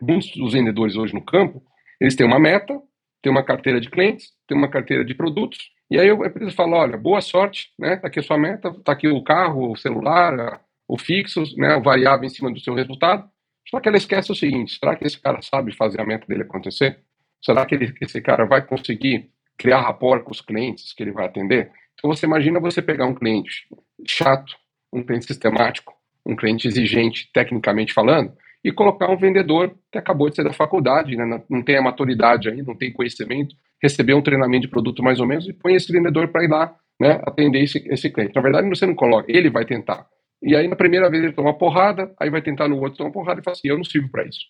[0.00, 1.62] muitos dos vendedores hoje no campo,
[2.00, 2.80] eles têm uma meta,
[3.20, 6.76] têm uma carteira de clientes, têm uma carteira de produtos, e aí a empresa fala,
[6.76, 7.96] olha, boa sorte, né?
[7.96, 11.76] Tá aqui a sua meta, tá aqui o carro, o celular, o fixo, né?
[11.76, 13.28] O variável em cima do seu resultado.
[13.68, 16.42] Só que ela esquece o seguinte: será que esse cara sabe fazer a meta dele
[16.42, 17.00] acontecer?
[17.42, 21.26] Será que ele, esse cara vai conseguir criar rapport com os clientes que ele vai
[21.26, 21.70] atender?
[21.94, 23.66] Então você imagina você pegar um cliente
[24.06, 24.56] chato,
[24.92, 30.36] um cliente sistemático, um cliente exigente, tecnicamente falando, e colocar um vendedor que acabou de
[30.36, 34.62] sair da faculdade, né, não tem a maturidade aí, não tem conhecimento, receber um treinamento
[34.62, 37.78] de produto mais ou menos e põe esse vendedor para ir lá né, atender esse,
[37.88, 38.34] esse cliente.
[38.34, 40.06] Na verdade, você não coloca, ele vai tentar.
[40.42, 43.08] E aí, na primeira vez, ele toma uma porrada, aí vai tentar no outro tomar
[43.08, 44.40] uma porrada e fala assim: eu não sirvo para isso.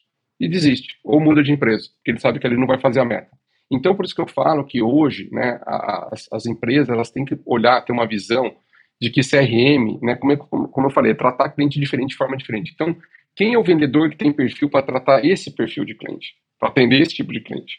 [0.40, 3.04] E desiste, ou muda de empresa, porque ele sabe que ele não vai fazer a
[3.04, 3.30] meta.
[3.70, 7.38] Então, por isso que eu falo que hoje, né, as, as empresas elas têm que
[7.44, 8.54] olhar, ter uma visão
[9.00, 12.36] de que CRM, né, como, é, como eu falei, é tratar cliente diferente de forma
[12.36, 12.72] diferente.
[12.74, 12.96] Então,
[13.36, 17.00] quem é o vendedor que tem perfil para tratar esse perfil de cliente, para atender
[17.00, 17.78] esse tipo de cliente?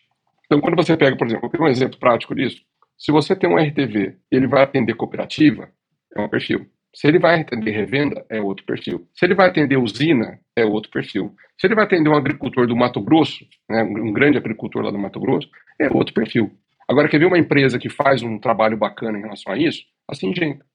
[0.50, 2.60] Então, quando você pega, por exemplo, tenho um exemplo prático disso.
[2.98, 5.70] Se você tem um RTV ele vai atender cooperativa,
[6.16, 6.66] é um perfil.
[6.92, 9.08] Se ele vai atender revenda, é outro perfil.
[9.14, 11.36] Se ele vai atender usina, é outro perfil.
[11.56, 14.98] Se ele vai atender um agricultor do Mato Grosso, né, um grande agricultor lá do
[14.98, 15.48] Mato Grosso,
[15.80, 16.52] é outro perfil.
[16.88, 19.84] Agora, quer ver uma empresa que faz um trabalho bacana em relação a isso?
[20.08, 20.66] A Singenta.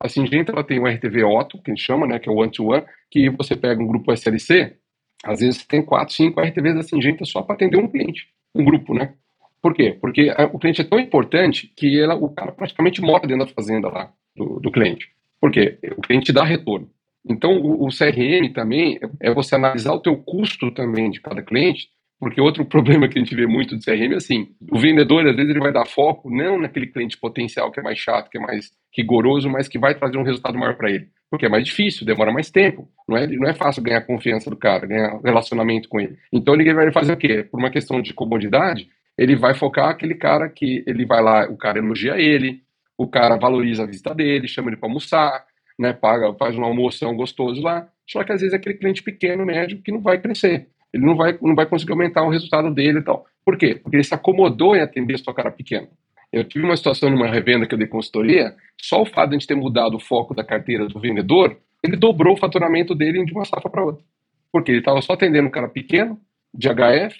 [0.00, 2.36] A Singenta ela tem um RTV Otto, que a gente chama, né, que é o
[2.36, 4.76] one-to-one, -one, que você pega um grupo SLC,
[5.24, 8.94] às vezes tem quatro, cinco RTVs da Singenta só para atender um cliente, um grupo,
[8.94, 9.14] né?
[9.60, 9.96] Por quê?
[10.00, 13.52] Porque a, o cliente é tão importante que ela, o cara praticamente mora dentro da
[13.52, 15.08] fazenda lá do, do cliente.
[15.40, 15.78] Por quê?
[15.96, 16.88] O cliente dá retorno.
[17.26, 21.88] Então, o, o, CRM também é você analisar o teu custo também de cada cliente,
[22.20, 25.34] porque outro problema que a gente vê muito do CRM é assim, o vendedor, às
[25.34, 28.40] vezes, ele vai dar foco não naquele cliente potencial que é mais chato, que é
[28.40, 31.08] mais rigoroso, mas que vai trazer um resultado maior para ele.
[31.30, 32.88] Porque é mais difícil, demora mais tempo.
[33.08, 36.16] Não é, não é fácil ganhar confiança do cara, ganhar relacionamento com ele.
[36.32, 37.42] Então, ele vai fazer o quê?
[37.42, 41.56] Por uma questão de comodidade, ele vai focar aquele cara que ele vai lá, o
[41.56, 42.62] cara elogia ele,
[42.96, 45.44] o cara valoriza a visita dele, chama ele para almoçar,
[45.78, 47.88] né, paga, faz um almoção gostoso lá.
[48.08, 50.68] Só que às vezes é aquele cliente pequeno, médio, que não vai crescer.
[50.92, 53.26] Ele não vai, não vai conseguir aumentar o resultado dele e tal.
[53.44, 53.74] Por quê?
[53.74, 55.88] Porque ele se acomodou em atender sua cara pequeno.
[56.34, 59.38] Eu tive uma situação numa revenda que eu dei consultoria, só o fato de a
[59.38, 63.32] gente ter mudado o foco da carteira do vendedor, ele dobrou o faturamento dele de
[63.32, 64.04] uma safra para outra.
[64.50, 66.20] Porque ele estava só atendendo um cara pequeno,
[66.52, 67.16] de HF,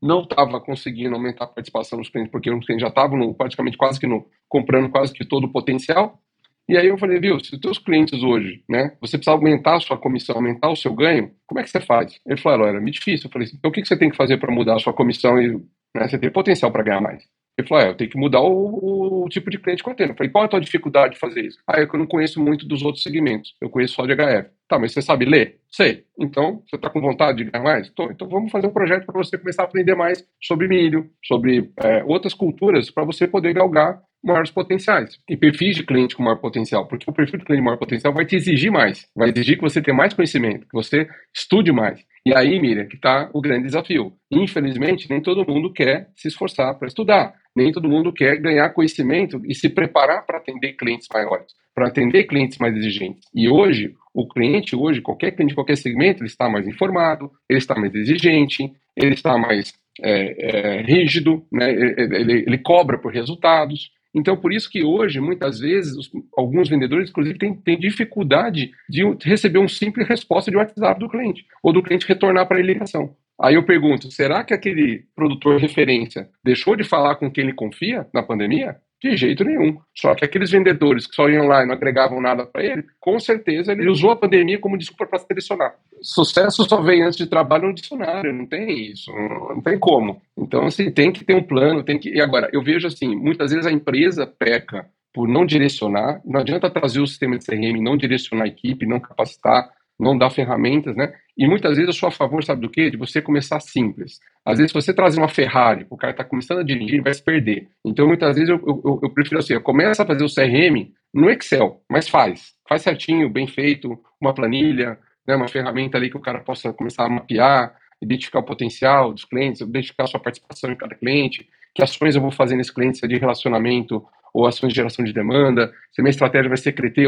[0.00, 3.98] não estava conseguindo aumentar a participação dos clientes, porque os clientes já estavam praticamente quase
[3.98, 6.20] que no, comprando quase que todo o potencial.
[6.68, 9.80] E aí eu falei, viu, se os teus clientes hoje, né, você precisa aumentar a
[9.80, 12.20] sua comissão, aumentar o seu ganho, como é que você faz?
[12.24, 13.26] Ele falou, era muito difícil.
[13.26, 14.92] Eu falei assim, então o que, que você tem que fazer para mudar a sua
[14.92, 15.56] comissão e
[15.96, 17.24] né, você ter potencial para ganhar mais?
[17.58, 20.12] Ele falou, é, eu tenho que mudar o, o, tipo de cliente que eu atendo.
[20.12, 21.58] Eu falei, qual é a tua dificuldade de fazer isso?
[21.66, 23.54] Ah, é que eu não conheço muito dos outros segmentos.
[23.60, 24.50] Eu conheço só de HF.
[24.68, 25.58] Tá, mas você sabe ler?
[25.70, 26.04] Sei.
[26.18, 27.90] Então, você está com vontade de ganhar mais?
[27.90, 28.10] Tô.
[28.10, 32.02] Então, vamos fazer um projeto para você começar a aprender mais sobre milho, sobre é,
[32.04, 35.18] outras culturas, para você poder galgar maiores potenciais.
[35.28, 38.14] E perfis de cliente com maior potencial, porque o perfil de cliente com maior potencial
[38.14, 42.00] vai te exigir mais, vai exigir que você tenha mais conhecimento, que você estude mais.
[42.24, 44.12] E aí, Miriam, que está o grande desafio.
[44.30, 49.40] Infelizmente, nem todo mundo quer se esforçar para estudar, nem todo mundo quer ganhar conhecimento
[49.44, 53.28] e se preparar para atender clientes maiores, para atender clientes mais exigentes.
[53.34, 57.74] E hoje, o cliente, hoje, qualquer cliente qualquer segmento, ele está mais informado, ele está
[57.74, 61.70] mais exigente, ele está mais é, é, rígido, né?
[61.70, 63.90] ele, ele, ele cobra por resultados.
[64.14, 69.02] Então, por isso que hoje, muitas vezes, os, alguns vendedores, inclusive, têm, têm dificuldade de
[69.22, 73.16] receber uma simples resposta de WhatsApp do cliente, ou do cliente retornar para a ligação.
[73.40, 78.06] Aí eu pergunto, será que aquele produtor referência deixou de falar com quem ele confia
[78.12, 78.76] na pandemia?
[79.02, 79.78] De jeito nenhum.
[79.96, 83.18] Só que aqueles vendedores que só iam lá e não agregavam nada para ele, com
[83.18, 85.74] certeza ele usou a pandemia como desculpa para selecionar.
[86.00, 90.22] Sucesso só vem antes de trabalho no dicionário, não tem isso, não, tem como.
[90.38, 92.10] Então, assim, tem que ter um plano, tem que.
[92.10, 96.70] E agora, eu vejo assim, muitas vezes a empresa peca por não direcionar, não adianta
[96.70, 99.68] trazer o sistema de CRM, não direcionar a equipe, não capacitar,
[100.02, 101.14] não dar ferramentas, né?
[101.38, 102.90] E muitas vezes eu sou a favor, sabe do quê?
[102.90, 104.18] De você começar simples.
[104.44, 107.14] Às vezes, se você trazer uma Ferrari, o cara está começando a dirigir, ele vai
[107.14, 107.68] se perder.
[107.84, 111.80] Então, muitas vezes, eu, eu, eu prefiro assim, começa a fazer o CRM no Excel,
[111.88, 112.52] mas faz.
[112.68, 117.06] Faz certinho, bem feito, uma planilha, né, uma ferramenta ali que o cara possa começar
[117.06, 121.82] a mapear, identificar o potencial dos clientes, identificar a sua participação em cada cliente, que
[121.82, 125.12] ações eu vou fazer nesse cliente, se é de relacionamento ou ações de geração de
[125.12, 127.06] demanda, se a minha estratégia vai ser crescer,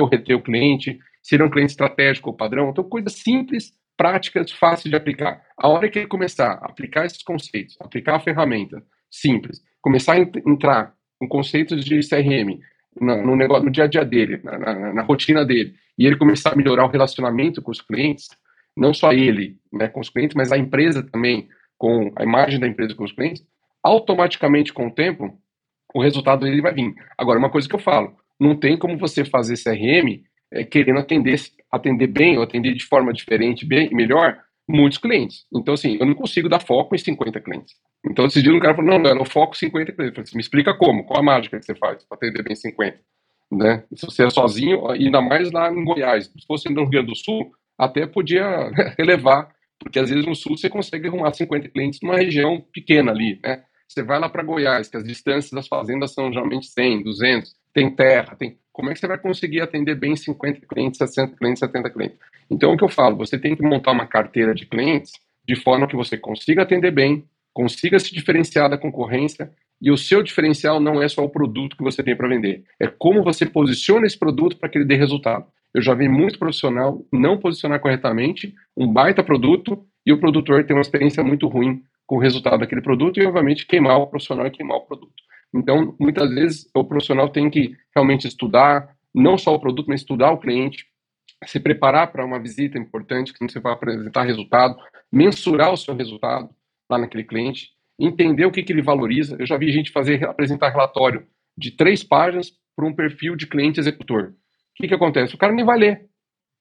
[0.00, 2.70] ou reter o cliente, se ele é um cliente estratégico ou padrão.
[2.70, 5.40] Então, coisas simples, práticas, fáceis de aplicar.
[5.56, 10.18] A hora que ele começar a aplicar esses conceitos, aplicar a ferramenta simples, começar a
[10.18, 12.60] entrar com conceitos de CRM
[13.00, 16.16] no, no, negócio, no dia a dia dele, na, na, na rotina dele, e ele
[16.16, 18.28] começar a melhorar o relacionamento com os clientes,
[18.76, 21.48] não só ele né, com os clientes, mas a empresa também,
[21.78, 23.42] com a imagem da empresa com os clientes,
[23.82, 25.38] automaticamente com o tempo,
[25.96, 26.94] o resultado dele vai vir.
[27.16, 31.40] Agora, uma coisa que eu falo, não tem como você fazer CRM é, querendo atender,
[31.72, 34.36] atender bem ou atender de forma diferente, bem, melhor,
[34.68, 35.46] muitos clientes.
[35.54, 37.74] Então, assim, eu não consigo dar foco em 50 clientes.
[38.08, 40.10] Então, esse dia cara falou, não, não, eu foco 50 clientes.
[40.10, 42.54] Eu falei, assim, me explica como, qual a mágica que você faz para atender bem
[42.54, 42.98] 50?
[43.52, 43.84] Né?
[43.94, 46.26] Se você é sozinho, ainda mais lá em Goiás.
[46.26, 50.58] Se fosse no Rio Grande do Sul, até podia relevar, porque às vezes no sul
[50.58, 53.62] você consegue arrumar 50 clientes numa região pequena ali, né?
[53.88, 57.94] Você vai lá para Goiás, que as distâncias das fazendas são geralmente 100, 200, tem
[57.94, 58.58] terra, tem.
[58.72, 62.18] Como é que você vai conseguir atender bem 50 clientes, 60 clientes, 70 clientes?
[62.50, 65.12] Então, o que eu falo, você tem que montar uma carteira de clientes
[65.46, 70.22] de forma que você consiga atender bem, consiga se diferenciar da concorrência e o seu
[70.22, 74.06] diferencial não é só o produto que você tem para vender, é como você posiciona
[74.06, 75.46] esse produto para que ele dê resultado.
[75.72, 80.72] Eu já vi muito profissional não posicionar corretamente um baita produto e o produtor ter
[80.72, 84.50] uma experiência muito ruim com o resultado daquele produto e, obviamente, queimar o profissional e
[84.50, 85.14] queimar o produto.
[85.52, 90.30] Então, muitas vezes, o profissional tem que realmente estudar, não só o produto, mas estudar
[90.30, 90.86] o cliente,
[91.44, 94.76] se preparar para uma visita importante, que você vai apresentar resultado,
[95.12, 96.48] mensurar o seu resultado
[96.88, 99.36] lá naquele cliente, entender o que, que ele valoriza.
[99.38, 101.26] Eu já vi gente fazer apresentar relatório
[101.58, 104.34] de três páginas para um perfil de cliente executor
[104.76, 105.34] que, que acontece?
[105.34, 106.06] O cara nem vai ler.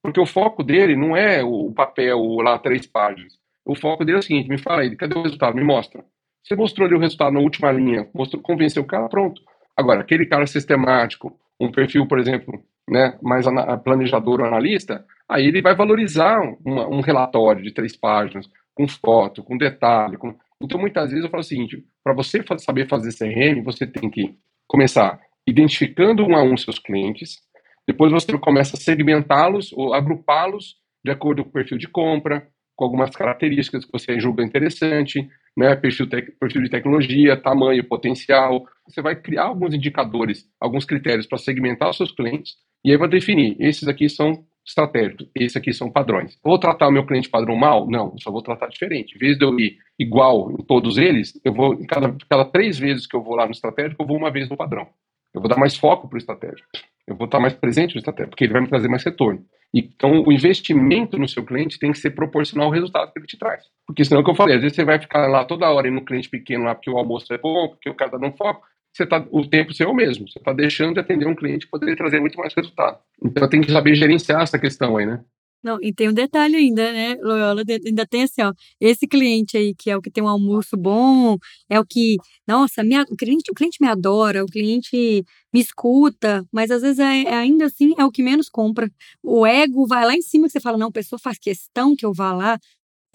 [0.05, 3.33] Porque o foco dele não é o papel lá, três páginas.
[3.65, 5.55] O foco dele é o seguinte: me fala aí, cadê o resultado?
[5.55, 6.05] Me mostra.
[6.43, 9.41] Você mostrou ali o resultado na última linha, mostrou, convenceu o cara, pronto.
[9.75, 13.47] Agora, aquele cara sistemático, um perfil, por exemplo, né, mais
[13.83, 19.43] planejador ou analista, aí ele vai valorizar uma, um relatório de três páginas, com foto,
[19.43, 20.17] com detalhe.
[20.17, 20.35] Com...
[20.61, 24.37] Então, muitas vezes eu falo o seguinte: para você saber fazer CRM, você tem que
[24.67, 27.39] começar identificando um a um seus clientes,
[27.87, 32.83] depois você começa a segmentá-los ou agrupá-los de acordo com o perfil de compra, com
[32.83, 38.65] algumas características que você julga interessante, né, perfil, perfil de tecnologia, tamanho, potencial.
[38.87, 43.07] Você vai criar alguns indicadores, alguns critérios para segmentar os seus clientes e aí vai
[43.07, 46.37] definir, esses aqui são estratégicos, esses aqui são padrões.
[46.43, 47.89] Vou tratar o meu cliente padrão mal?
[47.89, 49.15] Não, eu só vou tratar diferente.
[49.15, 53.07] Em vez de eu ir igual em todos eles, eu vou, cada, cada três vezes
[53.07, 54.87] que eu vou lá no estratégico, eu vou uma vez no padrão.
[55.33, 56.67] Eu vou dar mais foco para o estratégico.
[57.07, 59.45] Eu vou estar mais presente no estratégia, porque ele vai me trazer mais retorno.
[59.73, 63.37] Então, o investimento no seu cliente tem que ser proporcional ao resultado que ele te
[63.37, 63.63] traz.
[63.85, 65.91] Porque senão, é o que eu falei, às vezes você vai ficar lá toda hora
[65.91, 68.65] no cliente pequeno lá porque o almoço é bom, porque o cara tá dando foco,
[68.93, 70.27] você tá, o tempo seu é o mesmo.
[70.29, 72.97] Você está deixando de atender um cliente que poderia trazer muito mais resultado.
[73.21, 75.19] Então, tem que saber gerenciar essa questão aí, né?
[75.63, 77.63] Não, e tem um detalhe ainda, né, Loyola?
[77.85, 81.37] Ainda tem assim, ó, esse cliente aí que é o que tem um almoço bom,
[81.67, 86.45] é o que, nossa, minha, o, cliente, o cliente me adora, o cliente me escuta,
[86.51, 88.91] mas às vezes é, é, ainda assim é o que menos compra.
[89.23, 92.05] O ego vai lá em cima que você fala, não, a pessoa faz questão que
[92.05, 92.59] eu vá lá,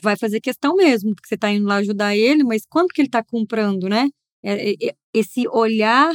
[0.02, 3.08] vai fazer questão mesmo, porque você está indo lá ajudar ele, mas quanto que ele
[3.08, 4.08] está comprando, né?
[4.42, 6.12] É, é, esse olhar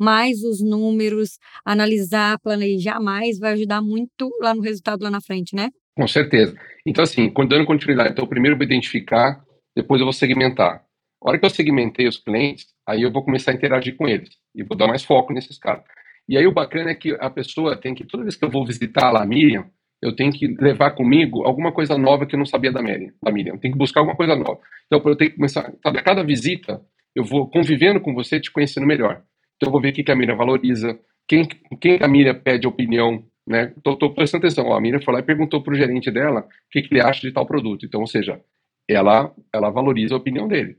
[0.00, 5.54] mais os números, analisar, planejar mais, vai ajudar muito lá no resultado lá na frente,
[5.54, 5.70] né?
[5.96, 6.56] Com certeza.
[6.86, 9.44] Então, assim, dando continuidade, então, primeiro eu vou identificar,
[9.76, 10.82] depois eu vou segmentar.
[11.22, 14.30] A hora que eu segmentei os clientes, aí eu vou começar a interagir com eles
[14.54, 15.84] e vou dar mais foco nesses caras.
[16.26, 18.64] E aí o bacana é que a pessoa tem que, toda vez que eu vou
[18.64, 19.66] visitar lá a Miriam,
[20.02, 23.12] eu tenho que levar comigo alguma coisa nova que eu não sabia da Miriam.
[23.22, 23.54] Da Miriam.
[23.54, 24.58] Eu tenho que buscar alguma coisa nova.
[24.86, 26.80] Então, eu tenho que começar, sabe, a cada visita,
[27.14, 29.22] eu vou convivendo com você, te conhecendo melhor.
[29.60, 31.46] Então eu vou ver o que a Miriam valoriza, quem,
[31.78, 33.74] quem a Miriam pede opinião, né?
[33.82, 34.66] Tô, tô prestando atenção.
[34.66, 37.02] Ó, a Miriam foi lá e perguntou para o gerente dela o que, que ele
[37.02, 37.84] acha de tal produto.
[37.84, 38.40] Então, ou seja,
[38.88, 40.78] ela, ela valoriza a opinião dele.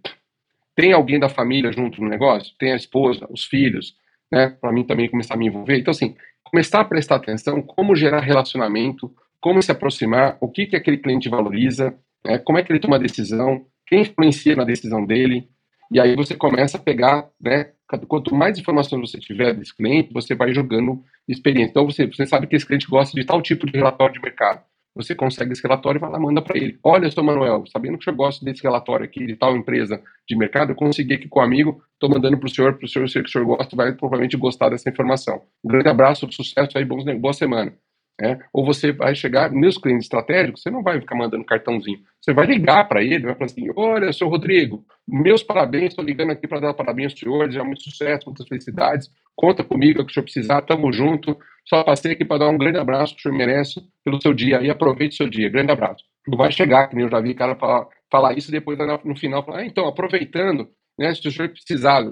[0.76, 2.56] Tem alguém da família junto no negócio?
[2.58, 3.96] Tem a esposa, os filhos,
[4.32, 4.50] né?
[4.50, 5.78] Para mim também começar a me envolver.
[5.78, 10.76] Então, assim, começar a prestar atenção como gerar relacionamento, como se aproximar, o que, que
[10.76, 11.94] aquele cliente valoriza,
[12.26, 12.40] né?
[12.40, 15.50] como é que ele toma a decisão, quem influencia na decisão dele.
[15.92, 17.72] E aí você começa a pegar, né?
[18.08, 21.72] Quanto mais informações você tiver desse cliente, você vai jogando experiência.
[21.72, 24.64] Então, você, você sabe que esse cliente gosta de tal tipo de relatório de mercado.
[24.96, 26.78] Você consegue esse relatório e vai lá manda para ele.
[26.84, 30.72] Olha, seu Manuel, sabendo que eu gosto desse relatório aqui de tal empresa de mercado,
[30.72, 33.22] eu consegui aqui com um amigo, estou mandando para o senhor, para o senhor, sei
[33.22, 35.42] que o senhor gosta, vai provavelmente gostar dessa informação.
[35.64, 37.74] Um grande abraço, sucesso aí, boa semana.
[38.20, 38.40] Né?
[38.54, 42.00] Ou você vai chegar nos clientes estratégicos, você não vai ficar mandando cartãozinho.
[42.22, 46.32] Você vai ligar para ele, vai falar assim: Olha, seu Rodrigo, meus parabéns, estou ligando
[46.32, 49.10] aqui para dar parabéns ao senhor, desejar muito sucesso, muitas felicidades.
[49.36, 51.38] Conta comigo, o que o senhor precisar, tamo junto.
[51.68, 54.62] Só passei aqui para dar um grande abraço que o senhor merece pelo seu dia
[54.62, 55.50] e aproveite o seu dia.
[55.50, 56.04] Grande abraço.
[56.28, 59.16] Não vai chegar, que nem eu já vi cara falar, falar isso e depois no
[59.16, 62.04] final falar: ah, então, aproveitando, né, se o senhor precisar.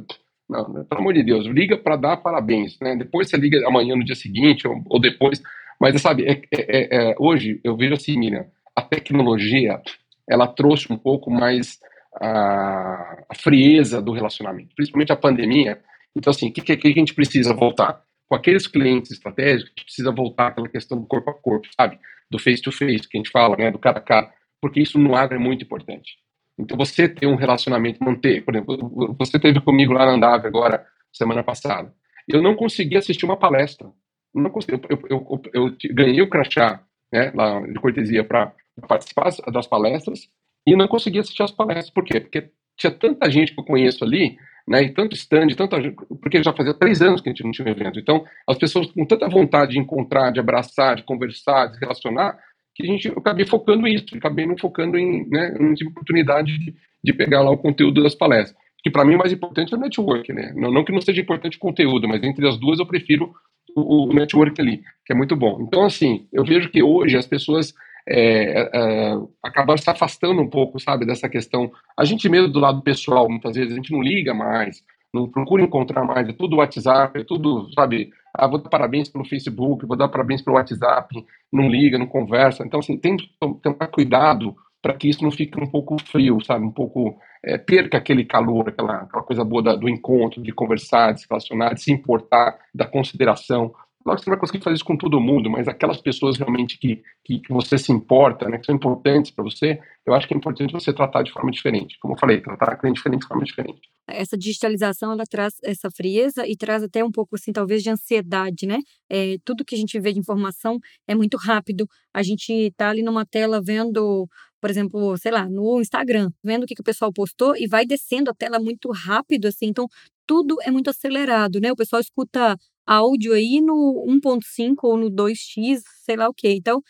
[0.50, 2.80] Não, pelo amor de Deus, liga para dar parabéns.
[2.82, 2.95] Né?
[2.95, 5.39] Depois você liga amanhã, no dia seguinte, ou, ou depois
[5.80, 9.82] mas, sabe, é, é, é, é, hoje eu vejo assim, Miriam, a tecnologia,
[10.30, 11.80] ela trouxe um pouco mais
[12.21, 15.80] a, a frieza do relacionamento, principalmente a pandemia.
[16.15, 18.01] Então, assim, o que, que, a gente precisa voltar?
[18.27, 21.97] Com aqueles clientes estratégicos, a gente precisa voltar àquela questão do corpo a corpo, sabe?
[22.30, 23.71] Do face-to-face, -face, que a gente fala, né?
[23.71, 26.17] Do cara a cara, porque isso no agro é muito importante.
[26.57, 30.86] Então, você ter um relacionamento, manter, por exemplo, você teve comigo lá na Andave agora,
[31.11, 31.91] semana passada.
[32.27, 33.89] Eu não consegui assistir uma palestra
[34.34, 38.53] não consegui, eu, eu, eu, eu ganhei o crachá né, lá de cortesia para
[38.88, 40.30] participar das palestras
[40.65, 41.89] e não consegui assistir as palestras.
[41.89, 42.19] Por quê?
[42.19, 46.41] Porque tinha tanta gente que eu conheço ali, né, e tanto stand, tanta gente, porque
[46.43, 47.99] já fazia três anos que a gente não tinha um evento.
[47.99, 52.38] Então, as pessoas com tanta vontade de encontrar, de abraçar, de conversar, de se relacionar,
[52.75, 56.57] que a gente, eu acabei focando isso, acabei não focando em, né, não tive oportunidade
[56.57, 58.55] de, de pegar lá o conteúdo das palestras.
[58.82, 60.53] Que para mim o mais importante é o network, né?
[60.55, 63.34] Não, não que não seja importante o conteúdo, mas entre as duas eu prefiro
[63.76, 65.59] o, network ali, que é muito bom.
[65.61, 67.74] Então, assim, eu vejo que hoje as pessoas
[68.07, 69.13] é, é,
[69.43, 71.72] acabaram se afastando um pouco, sabe, dessa questão.
[71.97, 75.63] A gente mesmo do lado pessoal, muitas vezes, a gente não liga mais, não procura
[75.63, 79.97] encontrar mais, é tudo WhatsApp, é tudo, sabe, ah, vou dar parabéns pelo Facebook, vou
[79.97, 82.63] dar parabéns pelo WhatsApp, não liga, não conversa.
[82.65, 86.65] Então, assim, tem que tomar cuidado para que isso não fique um pouco frio, sabe,
[86.65, 91.13] um pouco, é, perca aquele calor, aquela, aquela coisa boa da, do encontro, de conversar,
[91.13, 93.73] de se relacionar, de se importar, da consideração.
[94.04, 96.78] Claro que você não vai conseguir fazer isso com todo mundo, mas aquelas pessoas realmente
[96.78, 100.34] que, que, que você se importa, né, que são importantes para você, eu acho que
[100.34, 101.97] é importante você tratar de forma diferente.
[102.00, 103.82] Como eu falei, tratar a cliente diferente de forma diferente.
[104.08, 108.66] Essa digitalização, ela traz essa frieza e traz até um pouco, assim, talvez de ansiedade,
[108.66, 108.80] né?
[109.10, 111.86] É, tudo que a gente vê de informação é muito rápido.
[112.14, 114.28] A gente está ali numa tela vendo
[114.62, 117.86] por exemplo, sei lá, no Instagram, vendo o que, que o pessoal postou e vai
[117.86, 119.68] descendo a tela muito rápido, assim.
[119.68, 119.88] Então,
[120.28, 121.72] tudo é muito acelerado, né?
[121.72, 122.58] O pessoal escuta
[122.90, 126.54] áudio aí no 1.5 ou no 2x, sei lá o quê.
[126.54, 126.82] Então,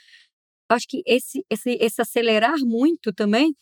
[0.70, 3.54] acho que esse, esse, esse acelerar muito também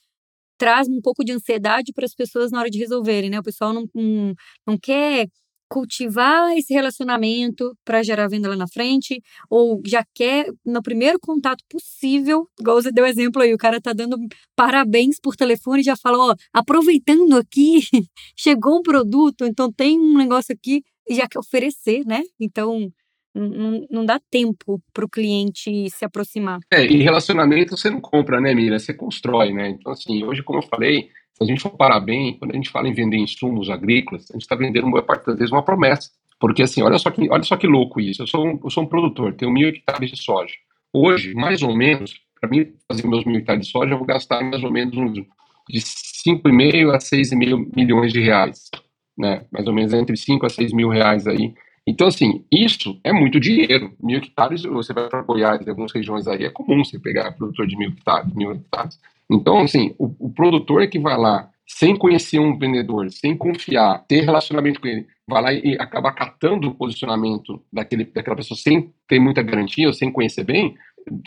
[0.57, 3.39] traz um pouco de ansiedade para as pessoas na hora de resolverem, né?
[3.39, 4.33] O pessoal não, não,
[4.67, 5.27] não quer
[5.69, 11.63] cultivar esse relacionamento para gerar venda lá na frente, ou já quer no primeiro contato
[11.69, 14.17] possível, igual você deu exemplo aí, o cara tá dando
[14.55, 17.81] parabéns por telefone e já fala, ó, aproveitando aqui,
[18.37, 20.83] chegou um produto, então tem um negócio aqui
[21.15, 22.23] já quer oferecer, né?
[22.39, 22.91] Então
[23.37, 26.59] não, não dá tempo para o cliente se aproximar.
[26.71, 28.79] É, e relacionamento você não compra, né, Mira?
[28.79, 29.69] Você constrói, né?
[29.69, 32.69] Então, assim, hoje, como eu falei, se a gente for parar bem, quando a gente
[32.69, 36.09] fala em vender insumos agrícolas, a gente está vendendo, uma parte das vezes, uma promessa.
[36.39, 38.23] Porque, assim, olha só que, olha só que louco isso.
[38.23, 40.53] Eu sou um, eu sou um produtor, tenho mil hectares de soja.
[40.93, 44.43] Hoje, mais ou menos, para mim fazer meus mil hectares de soja, eu vou gastar
[44.43, 48.69] mais ou menos uns, de 5,5 a 6,5 milhões de reais.
[49.17, 49.45] Né?
[49.51, 51.53] Mais ou menos entre 5 a 6 mil reais aí.
[51.87, 53.93] Então, assim, isso é muito dinheiro.
[54.01, 57.65] Mil hectares, você vai para Goiás, em algumas regiões aí, é comum você pegar produtor
[57.65, 58.99] de mil hectares, mil hectares.
[59.31, 64.21] Então, assim, o, o produtor que vai lá, sem conhecer um vendedor, sem confiar, ter
[64.21, 69.19] relacionamento com ele, vai lá e acaba catando o posicionamento daquele, daquela pessoa sem ter
[69.19, 70.75] muita garantia, ou sem conhecer bem,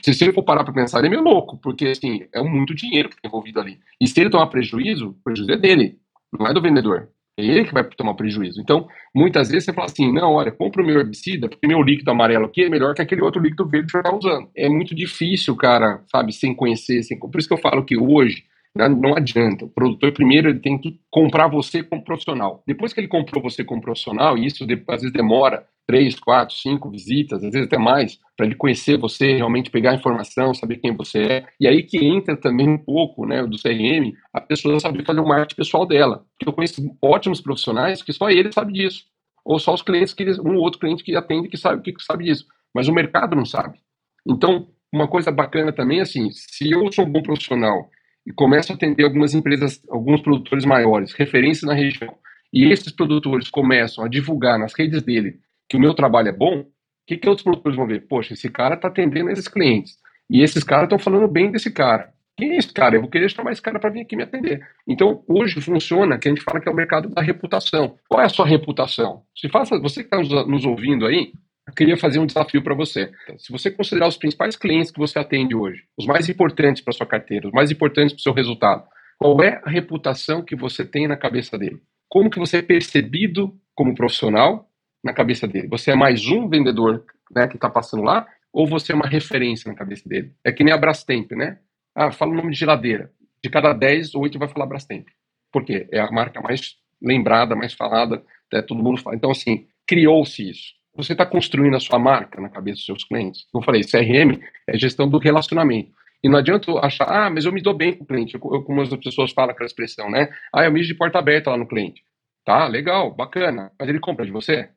[0.02, 3.08] se você for parar para pensar, ele é meio louco, porque assim, é muito dinheiro
[3.08, 3.78] que está envolvido ali.
[4.00, 5.98] E se ele tomar prejuízo, o prejuízo é dele,
[6.38, 7.08] não é do vendedor.
[7.44, 8.60] Ele que vai tomar prejuízo.
[8.60, 12.10] Então, muitas vezes você fala assim: não, olha, compra o meu herbicida, porque meu líquido
[12.10, 14.48] amarelo aqui é melhor que aquele outro líquido verde que você está usando.
[14.56, 17.18] É muito difícil, cara, sabe, sem conhecer, sem.
[17.18, 19.64] Por isso que eu falo que hoje né, não adianta.
[19.64, 22.62] O produtor, primeiro, ele tem que comprar você como profissional.
[22.66, 26.88] Depois que ele comprou você como profissional, e isso às vezes demora três, quatro, cinco
[26.88, 31.18] visitas, às vezes até mais, para ele conhecer você, realmente pegar informação, saber quem você
[31.18, 31.46] é.
[31.58, 35.26] E aí que entra também um pouco né, do CRM, a pessoa saber fazer o
[35.26, 36.24] marketing pessoal dela.
[36.38, 39.02] Porque eu conheço ótimos profissionais que só ele sabe disso.
[39.44, 42.22] Ou só os clientes, que um ou outro cliente que atende que sabe, que sabe
[42.22, 42.46] disso.
[42.72, 43.80] Mas o mercado não sabe.
[44.24, 47.90] Então, uma coisa bacana também, é assim, se eu sou um bom profissional
[48.24, 52.14] e começo a atender algumas empresas, alguns produtores maiores, referências na região,
[52.52, 55.40] e esses produtores começam a divulgar nas redes dele
[55.70, 56.66] que o meu trabalho é bom, o
[57.06, 58.08] que, que outros produtores vão ver?
[58.08, 59.96] Poxa, esse cara está atendendo esses clientes.
[60.28, 62.12] E esses caras estão falando bem desse cara.
[62.36, 62.96] Quem é esse cara?
[62.96, 64.60] Eu vou querer chamar esse cara para vir aqui me atender.
[64.86, 67.96] Então, hoje funciona que a gente fala que é o mercado da reputação.
[68.08, 69.22] Qual é a sua reputação?
[69.36, 71.32] Se faça, você que está nos ouvindo aí,
[71.68, 73.10] eu queria fazer um desafio para você.
[73.38, 77.06] Se você considerar os principais clientes que você atende hoje, os mais importantes para sua
[77.06, 78.84] carteira, os mais importantes para o seu resultado,
[79.18, 81.80] qual é a reputação que você tem na cabeça dele?
[82.08, 84.69] Como que você é percebido como profissional
[85.02, 85.68] na cabeça dele?
[85.68, 89.70] Você é mais um vendedor né, que está passando lá ou você é uma referência
[89.70, 90.32] na cabeça dele?
[90.44, 91.58] É que nem a Brastemp, né?
[91.94, 93.10] Ah, fala o nome de geladeira.
[93.42, 95.06] De cada 10, 8 vai falar Brastemp.
[95.52, 95.88] Por quê?
[95.90, 98.22] É a marca mais lembrada, mais falada,
[98.52, 98.62] né?
[98.62, 99.16] todo mundo fala.
[99.16, 100.74] Então, assim, criou-se isso.
[100.94, 103.46] Você está construindo a sua marca na cabeça dos seus clientes.
[103.50, 105.92] Como eu falei, CRM é gestão do relacionamento.
[106.22, 108.34] E não adianta achar, ah, mas eu me dou bem com o cliente.
[108.34, 110.28] Eu, como as pessoas falam aquela expressão, né?
[110.52, 112.02] Ah, eu mijo de porta aberta lá no cliente.
[112.44, 113.72] Tá, legal, bacana.
[113.78, 114.68] Mas ele compra de você?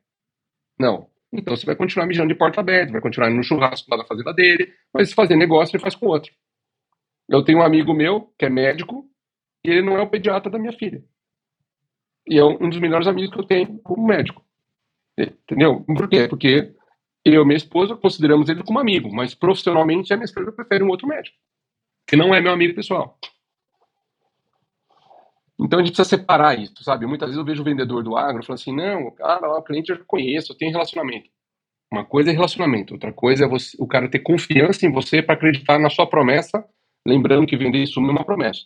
[0.78, 1.08] Não.
[1.32, 4.32] Então você vai continuar mijando de porta aberta, vai continuar no churrasco lá da fazenda
[4.32, 6.32] dele, mas se fazer negócio ele faz com outro.
[7.28, 9.08] Eu tenho um amigo meu que é médico
[9.64, 11.02] e ele não é o pediatra da minha filha.
[12.26, 14.44] E é um dos melhores amigos que eu tenho como médico.
[15.18, 15.84] Entendeu?
[15.84, 16.28] Por quê?
[16.28, 16.74] Porque
[17.24, 20.88] eu e minha esposa consideramos ele como amigo, mas profissionalmente a minha esposa prefere um
[20.88, 21.36] outro médico,
[22.06, 23.18] que não é meu amigo pessoal.
[25.60, 27.06] Então a gente precisa separar isso, sabe?
[27.06, 29.96] Muitas vezes eu vejo o vendedor do agro falando assim: não, cara, o cliente eu
[29.96, 31.28] já conheço, eu tenho relacionamento.
[31.92, 35.34] Uma coisa é relacionamento, outra coisa é você, o cara ter confiança em você para
[35.34, 36.64] acreditar na sua promessa,
[37.06, 38.62] lembrando que vender isso é uma promessa,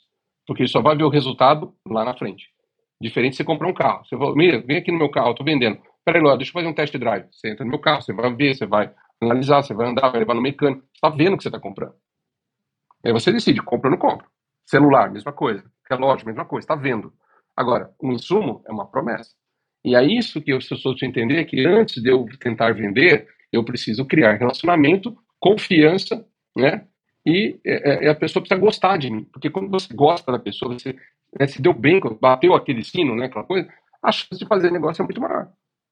[0.47, 2.47] porque ele só vai ver o resultado lá na frente.
[3.01, 4.05] Diferente você comprar um carro.
[4.05, 5.79] Você fala, Mira, vem aqui no meu carro, eu tô vendendo.
[6.05, 7.27] Peraí, Ló, deixa eu fazer um test drive.
[7.31, 10.21] Você entra no meu carro, você vai ver, você vai analisar, você vai andar, vai
[10.21, 10.81] levar no mecânico.
[10.81, 11.95] Você está vendo o que você está comprando.
[13.05, 14.27] Aí você decide, compra ou não compra.
[14.67, 15.63] Celular, mesma coisa.
[15.91, 16.65] Relógio, mesma coisa.
[16.65, 17.13] Está vendo.
[17.57, 19.31] Agora, o insumo é uma promessa.
[19.85, 24.05] E é isso que eu preciso entender, que antes de eu tentar vender, eu preciso
[24.05, 26.25] criar relacionamento, confiança,
[26.57, 26.87] né?
[27.25, 29.25] E é, é, a pessoa precisa gostar de mim.
[29.25, 30.95] Porque quando você gosta da pessoa, você
[31.39, 33.69] né, se deu bem, bateu aquele sino, né, aquela coisa,
[34.03, 35.49] a chance de fazer negócio é muito maior.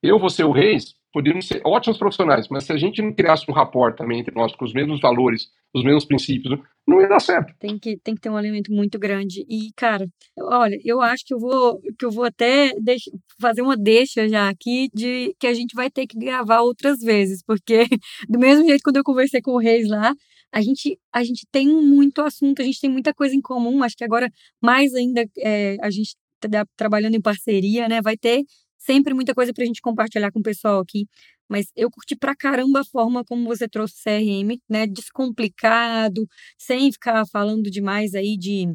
[0.06, 3.54] Eu, você, o Reis, poderíamos ser ótimos profissionais, mas se a gente não criasse um
[3.54, 7.54] rapport também entre nós com os mesmos valores, os mesmos princípios, não ia dar certo.
[7.58, 9.44] Tem que, tem que ter um alinhamento muito grande.
[9.48, 10.06] E, cara,
[10.38, 14.48] olha, eu acho que eu vou, que eu vou até deixa, fazer uma deixa já
[14.48, 17.86] aqui de que a gente vai ter que gravar outras vezes, porque
[18.28, 20.12] do mesmo jeito quando eu conversei com o Reis lá,
[20.52, 23.82] a gente, a gente tem muito assunto, a gente tem muita coisa em comum.
[23.82, 24.30] Acho que agora,
[24.62, 28.00] mais ainda, é, a gente tá trabalhando em parceria, né?
[28.00, 28.42] Vai ter
[28.86, 31.06] sempre muita coisa para a gente compartilhar com o pessoal aqui.
[31.48, 34.86] Mas eu curti pra caramba a forma como você trouxe CRM, né?
[34.86, 36.26] Descomplicado,
[36.58, 38.66] sem ficar falando demais aí de,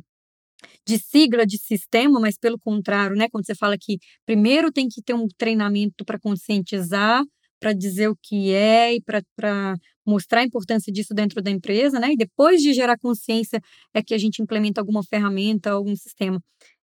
[0.88, 3.28] de sigla de sistema, mas pelo contrário, né?
[3.30, 7.24] Quando você fala que primeiro tem que ter um treinamento para conscientizar,
[7.59, 12.14] para dizer o que é e para mostrar a importância disso dentro da empresa, né?
[12.14, 13.62] E depois de gerar consciência
[13.93, 16.41] é que a gente implementa alguma ferramenta, algum sistema.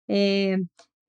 [0.09, 0.57] É,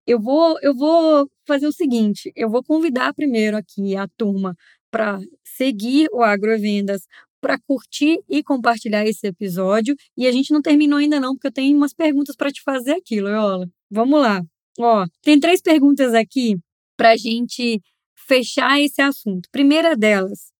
[0.08, 4.56] eu vou, eu vou fazer o seguinte: eu vou convidar primeiro aqui a turma
[4.90, 7.02] para seguir o Agrovendas,
[7.42, 9.94] para curtir e compartilhar esse episódio.
[10.16, 12.92] E a gente não terminou ainda não, porque eu tenho umas perguntas para te fazer
[12.92, 13.68] aqui, Loyola.
[13.90, 14.42] Vamos lá.
[14.80, 16.56] Ó, tem três perguntas aqui
[16.96, 17.78] para a gente
[18.16, 19.48] fechar esse assunto.
[19.52, 20.52] Primeira delas,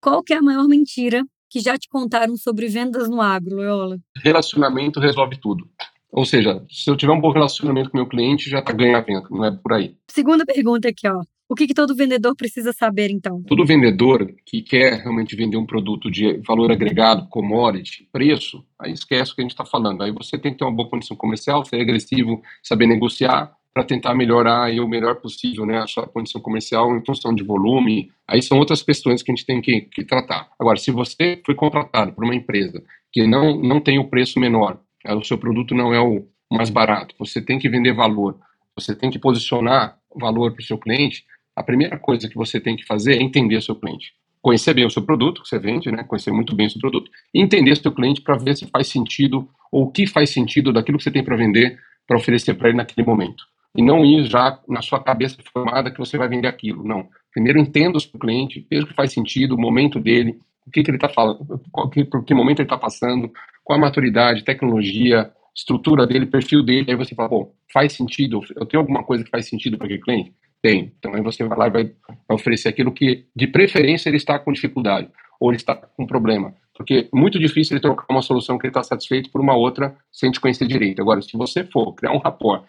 [0.00, 3.96] qual que é a maior mentira que já te contaram sobre vendas no agro, Loyola?
[4.16, 5.68] Relacionamento resolve tudo.
[6.12, 9.00] Ou seja, se eu tiver um bom relacionamento com meu cliente, já está ganhando a
[9.00, 9.96] venda, não é por aí.
[10.08, 11.22] Segunda pergunta aqui, ó.
[11.48, 13.42] O que, que, todo vendedor precisa saber, então?
[13.42, 19.32] Todo vendedor que quer realmente vender um produto de valor agregado, commodity, preço, aí esquece
[19.32, 20.02] o que a gente está falando.
[20.02, 24.14] Aí você tem que ter uma boa condição comercial, ser agressivo, saber negociar para tentar
[24.14, 28.10] melhorar aí, o melhor possível né, a sua condição comercial em função de volume.
[28.26, 30.48] Aí são outras questões que a gente tem que, que tratar.
[30.58, 34.78] Agora, se você foi contratado por uma empresa que não, não tem o preço menor,
[35.08, 38.38] o seu produto não é o mais barato, você tem que vender valor,
[38.76, 41.24] você tem que posicionar valor para o seu cliente,
[41.56, 44.12] a primeira coisa que você tem que fazer é entender o seu cliente.
[44.40, 46.02] Conhecer bem o seu produto que você vende, né?
[46.04, 48.88] conhecer muito bem o seu produto, e entender o seu cliente para ver se faz
[48.88, 52.68] sentido ou o que faz sentido daquilo que você tem para vender, para oferecer para
[52.68, 53.44] ele naquele momento.
[53.76, 56.84] E não ir já na sua cabeça formada que você vai vender aquilo.
[56.84, 57.08] Não.
[57.32, 60.82] Primeiro entenda o seu cliente, veja o que faz sentido, o momento dele, o que,
[60.82, 63.30] que ele está falando, qual, que, por que momento ele está passando,
[63.64, 68.66] qual a maturidade, tecnologia, estrutura dele, perfil dele, aí você fala, bom, faz sentido, eu
[68.66, 70.34] tenho alguma coisa que faz sentido para aquele cliente?
[70.60, 70.92] Tem.
[70.98, 71.92] Então aí você vai lá e vai,
[72.30, 75.08] oferecer aquilo que, de preferência, ele está com dificuldade,
[75.40, 76.54] ou ele está com problema.
[76.74, 79.94] Porque é muito difícil ele trocar uma solução que ele está satisfeito por uma outra
[80.10, 81.02] sem te conhecer direito.
[81.02, 82.64] Agora, se você for criar um rapport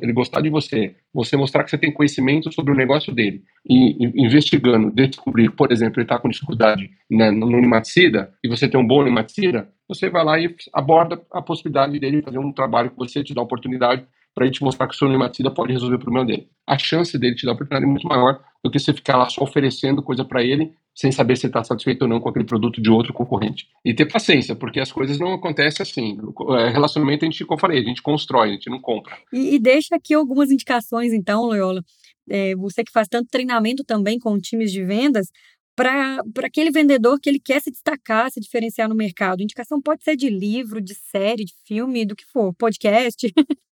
[0.00, 4.24] ele gostar de você, você mostrar que você tem conhecimento sobre o negócio dele e,
[4.24, 8.86] investigando, descobrir, por exemplo, ele está com dificuldade né, no nematicida e você tem um
[8.86, 13.22] bom nematicida, você vai lá e aborda a possibilidade dele fazer um trabalho que você
[13.22, 14.04] te dá oportunidade
[14.34, 16.48] para ele te mostrar que o seu nematicida pode resolver o problema dele.
[16.66, 19.28] A chance dele te dar a oportunidade é muito maior do que você ficar lá
[19.28, 22.80] só oferecendo coisa para ele sem saber se está satisfeito ou não com aquele produto
[22.80, 23.66] de outro concorrente.
[23.84, 26.18] E ter paciência, porque as coisas não acontecem assim.
[26.56, 29.16] É, relacionamento, a gente, como eu falei, a gente constrói, a gente não compra.
[29.32, 31.82] E, e deixa aqui algumas indicações, então, Loyola.
[32.30, 35.28] É, você que faz tanto treinamento também com times de vendas,
[35.76, 39.42] para aquele vendedor que ele quer se destacar, se diferenciar no mercado.
[39.42, 43.26] Indicação pode ser de livro, de série, de filme, do que for, podcast.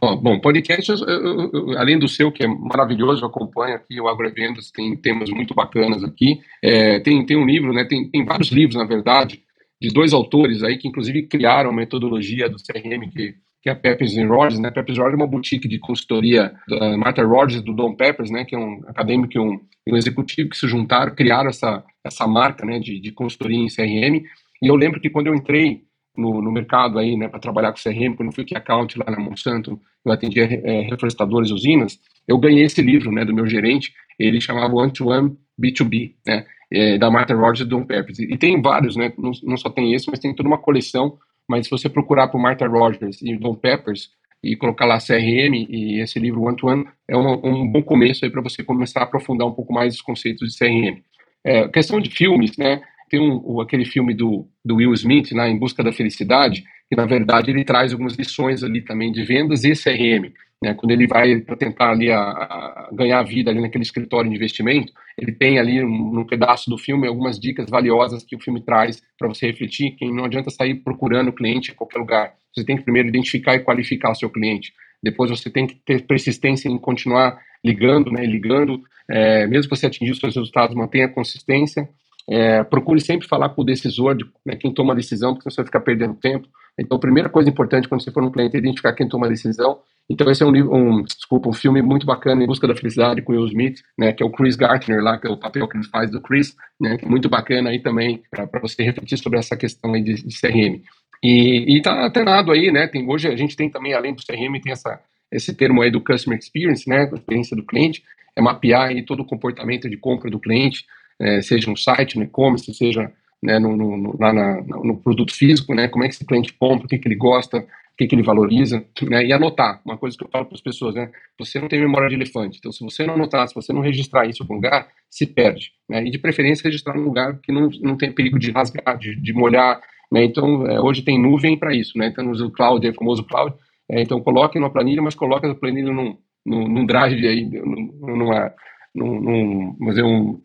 [0.00, 4.08] bom, podcast, eu, eu, eu, além do seu, que é maravilhoso, eu acompanho aqui o
[4.08, 6.38] Agrovendas, tem temas muito bacanas aqui.
[6.62, 9.42] É, tem, tem um livro, né, tem, tem vários livros, na verdade,
[9.80, 13.34] de dois autores aí que inclusive criaram a metodologia do CRM que
[13.66, 14.70] que é a Peppers Rogers, né?
[14.70, 18.44] Peppers Rogers é uma boutique de consultoria da Martha Rogers do Don Peppers, né?
[18.44, 22.64] Que é um acadêmico e um, um, executivo que se juntaram, criaram essa, essa marca,
[22.64, 22.78] né?
[22.78, 24.22] De, de consultoria em CRM.
[24.62, 25.82] E eu lembro que quando eu entrei
[26.16, 27.28] no, no mercado aí, né?
[27.28, 30.80] Para trabalhar com CRM, quando eu fui que account lá na Monsanto, eu atendia é,
[30.82, 33.24] reflorestadores, usinas, eu ganhei esse livro, né?
[33.24, 36.44] Do meu gerente, ele chamava One to One B2B, né?
[36.72, 38.18] É, da Martha Rogers e do Don Peppers.
[38.18, 39.12] E, e tem vários, né?
[39.16, 42.38] Não, não só tem esse, mas tem toda uma coleção mas se você procurar por
[42.38, 44.10] Martha Rogers e Don Peppers
[44.42, 48.24] e colocar lá CRM e esse livro One to One, é um, um bom começo
[48.24, 51.02] aí para você começar a aprofundar um pouco mais os conceitos de CRM.
[51.44, 52.82] É, questão de filmes, né?
[53.08, 57.06] Tem um, aquele filme do, do Will Smith, lá, Em Busca da Felicidade, que na
[57.06, 60.32] verdade ele traz algumas lições ali também de vendas e CRM.
[60.62, 60.74] Né?
[60.74, 64.92] Quando ele vai para tentar ali a, a ganhar vida ali naquele escritório de investimento,
[65.18, 69.02] ele tem ali um, um pedaço do filme algumas dicas valiosas que o filme traz
[69.18, 72.34] para você refletir, que não adianta sair procurando o cliente em qualquer lugar.
[72.54, 74.72] Você tem que primeiro identificar e qualificar o seu cliente.
[75.02, 79.86] Depois você tem que ter persistência em continuar ligando, né, ligando, é, mesmo que você
[79.86, 81.88] atingir os seus resultados, mantenha a consistência.
[82.28, 85.56] É, procure sempre falar com o decisor, de, né, quem toma a decisão, porque você
[85.56, 86.48] vai ficar perdendo tempo.
[86.78, 89.30] Então, a primeira coisa importante quando você for um cliente é identificar quem toma a
[89.30, 92.76] decisão então esse é um livro, um, desculpa, um filme muito bacana, Em Busca da
[92.76, 95.66] Felicidade, com Will Smith, né, que é o Chris Gartner lá, que é o papel
[95.68, 99.38] que ele faz do Chris, né, é muito bacana aí também para você refletir sobre
[99.38, 100.80] essa questão aí de, de CRM.
[101.22, 104.60] E, e tá atenado aí, né, tem, hoje a gente tem também, além do CRM,
[104.62, 105.00] tem essa,
[105.32, 108.04] esse termo aí do Customer Experience, né, a experiência do cliente,
[108.36, 110.84] é mapear aí todo o comportamento de compra do cliente,
[111.20, 113.12] é, seja no site, no e-commerce, seja
[113.42, 116.86] né, no, no, lá na, no produto físico, né, como é que esse cliente compra,
[116.86, 119.80] o que, que ele gosta, o que, que ele valoriza, né, e anotar.
[119.84, 122.58] Uma coisa que eu falo para as pessoas, né, você não tem memória de elefante,
[122.58, 125.72] então se você não anotar, se você não registrar isso em algum lugar, se perde.
[125.88, 129.14] Né, e de preferência registrar num lugar que não, não tem perigo de rasgar, de,
[129.16, 129.80] de molhar.
[130.10, 133.24] Né, então, é, hoje tem nuvem para isso, né, então o cloud, é o famoso
[133.24, 133.54] cloud,
[133.88, 138.52] é, então coloque numa planilha, mas coloque a planilha num, num, num drive aí, numa,
[138.94, 140.40] num, num, dizer, um,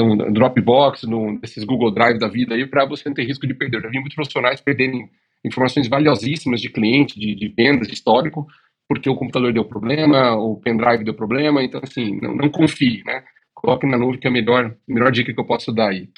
[0.00, 3.54] um Dropbox, num, desses Google Drive da vida aí, para você não ter risco de
[3.54, 3.78] perder.
[3.78, 5.10] Eu já vi muitos profissionais perderem
[5.44, 8.46] informações valiosíssimas de cliente, de, de vendas, de histórico,
[8.88, 13.24] porque o computador deu problema, o pendrive deu problema, então assim, não, não confie, né?
[13.54, 16.08] Coloque na nuvem que é a melhor, melhor dica que eu posso dar aí.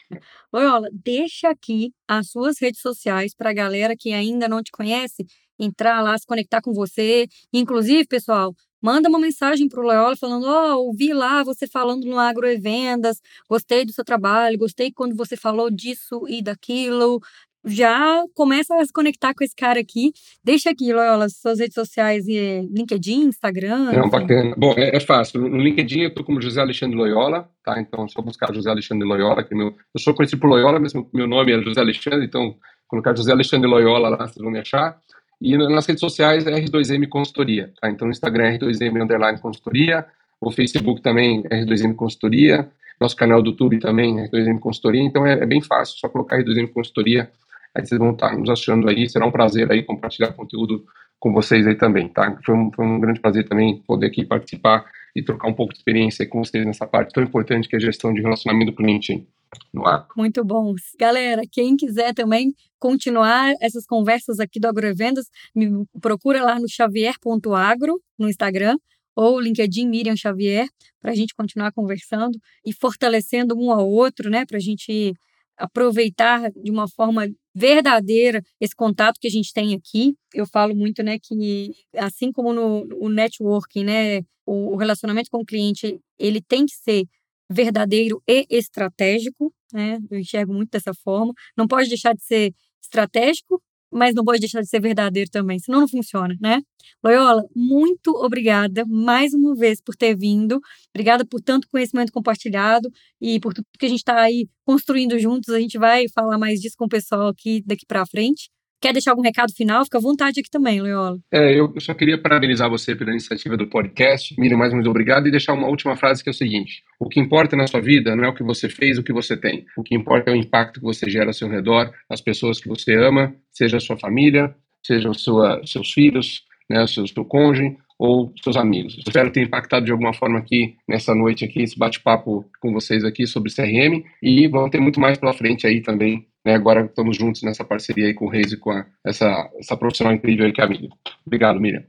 [0.52, 5.26] Loyola, deixa aqui as suas redes sociais para a galera que ainda não te conhece
[5.58, 7.26] entrar lá, se conectar com você.
[7.52, 8.54] Inclusive, pessoal,
[8.84, 13.22] manda uma mensagem para o Loyola falando: Ó, oh, ouvi lá você falando no Agroevendas,
[13.48, 17.22] gostei do seu trabalho, gostei quando você falou disso e daquilo
[17.66, 20.12] já começa a se conectar com esse cara aqui.
[20.44, 23.90] Deixa aqui, Loyola, suas redes sociais, e LinkedIn, Instagram.
[23.90, 24.54] É, bacana.
[24.54, 25.40] Bom, é, é, fácil.
[25.40, 27.80] No LinkedIn eu estou como José Alexandre Loyola, tá?
[27.80, 31.26] Então, só buscar José Alexandre Loyola, que meu, eu sou conhecido por Loyola, mas meu
[31.26, 32.54] nome é José Alexandre, então
[32.86, 35.00] colocar José Alexandre Loyola lá, vocês vão me achar.
[35.40, 37.90] E nas redes sociais é R2M Consultoria, tá?
[37.90, 40.06] Então, no Instagram é R2M Underline Consultoria,
[40.40, 42.68] o Facebook também é R2M Consultoria,
[43.00, 46.38] nosso canal do YouTube também é R2M Consultoria, então é, é bem fácil, só colocar
[46.38, 47.30] R2M Consultoria.
[47.74, 50.84] Aí vocês vão estar nos achando aí, será um prazer aí compartilhar conteúdo
[51.18, 52.38] com vocês aí também, tá?
[52.44, 55.78] Foi um, foi um grande prazer também poder aqui participar e trocar um pouco de
[55.78, 59.26] experiência com vocês nessa parte tão importante que é a gestão de relacionamento do cliente
[59.72, 60.06] no ar.
[60.16, 60.74] Muito bom.
[60.98, 68.00] Galera, quem quiser também continuar essas conversas aqui do Agrovendas, me procura lá no xavier.agro
[68.18, 68.76] no Instagram
[69.16, 70.66] ou LinkedIn Miriam Xavier
[71.00, 74.44] para a gente continuar conversando e fortalecendo um ao outro, né?
[74.44, 75.14] Para a gente
[75.56, 80.14] aproveitar de uma forma verdadeira esse contato que a gente tem aqui.
[80.34, 85.38] Eu falo muito, né, que assim como no, no networking, né, o, o relacionamento com
[85.38, 87.04] o cliente, ele tem que ser
[87.50, 89.98] verdadeiro e estratégico, né?
[90.10, 91.32] Eu enxergo muito dessa forma.
[91.56, 93.62] Não pode deixar de ser estratégico
[93.94, 96.60] mas não pode deixar de ser verdadeiro também, senão não funciona, né?
[97.02, 100.60] Loyola, muito obrigada mais uma vez por ter vindo.
[100.94, 102.90] Obrigada por tanto conhecimento compartilhado
[103.20, 105.54] e por tudo que a gente está aí construindo juntos.
[105.54, 108.50] A gente vai falar mais disso com o pessoal aqui daqui para frente.
[108.80, 109.84] Quer deixar algum recado final?
[109.84, 111.18] Fica à vontade aqui também, Loyola.
[111.32, 114.34] É, eu só queria parabenizar você pela iniciativa do podcast.
[114.38, 115.26] Miriam, mais muito obrigado.
[115.26, 118.14] E deixar uma última frase que é o seguinte: o que importa na sua vida
[118.14, 119.64] não é o que você fez, o que você tem.
[119.76, 122.68] O que importa é o impacto que você gera ao seu redor, as pessoas que
[122.68, 124.54] você ama, seja a sua família,
[124.84, 128.98] sejam sua, seus filhos, né, seu, seu cônjuge ou seus amigos.
[128.98, 133.26] Espero ter impactado de alguma forma aqui nessa noite aqui, esse bate-papo com vocês aqui
[133.26, 137.42] sobre CRM e vamos ter muito mais pela frente aí também né, agora estamos juntos
[137.42, 140.60] nessa parceria aí com o Reis e com a, essa, essa profissional incrível aí que
[140.60, 140.90] é a Miriam.
[141.26, 141.84] Obrigado, Miriam.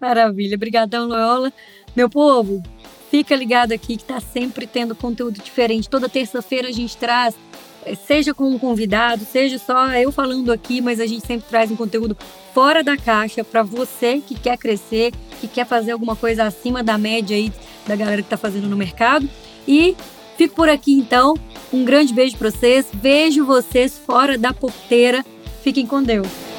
[0.00, 1.52] Maravilha, obrigadão, Loyola.
[1.94, 2.62] Meu povo,
[3.10, 5.88] fica ligado aqui que está sempre tendo conteúdo diferente.
[5.88, 7.36] Toda terça-feira a gente traz,
[7.84, 11.70] eh, seja com um convidado, seja só eu falando aqui, mas a gente sempre traz
[11.70, 12.16] um conteúdo
[12.54, 16.96] fora da caixa para você que quer crescer, que quer fazer alguma coisa acima da
[16.98, 17.52] média aí
[17.86, 19.28] da galera que está fazendo no mercado.
[19.68, 19.94] E
[20.42, 21.34] Fico por aqui então.
[21.72, 22.86] Um grande beijo para vocês.
[22.92, 25.24] Vejo vocês fora da porteira.
[25.62, 26.51] Fiquem com Deus.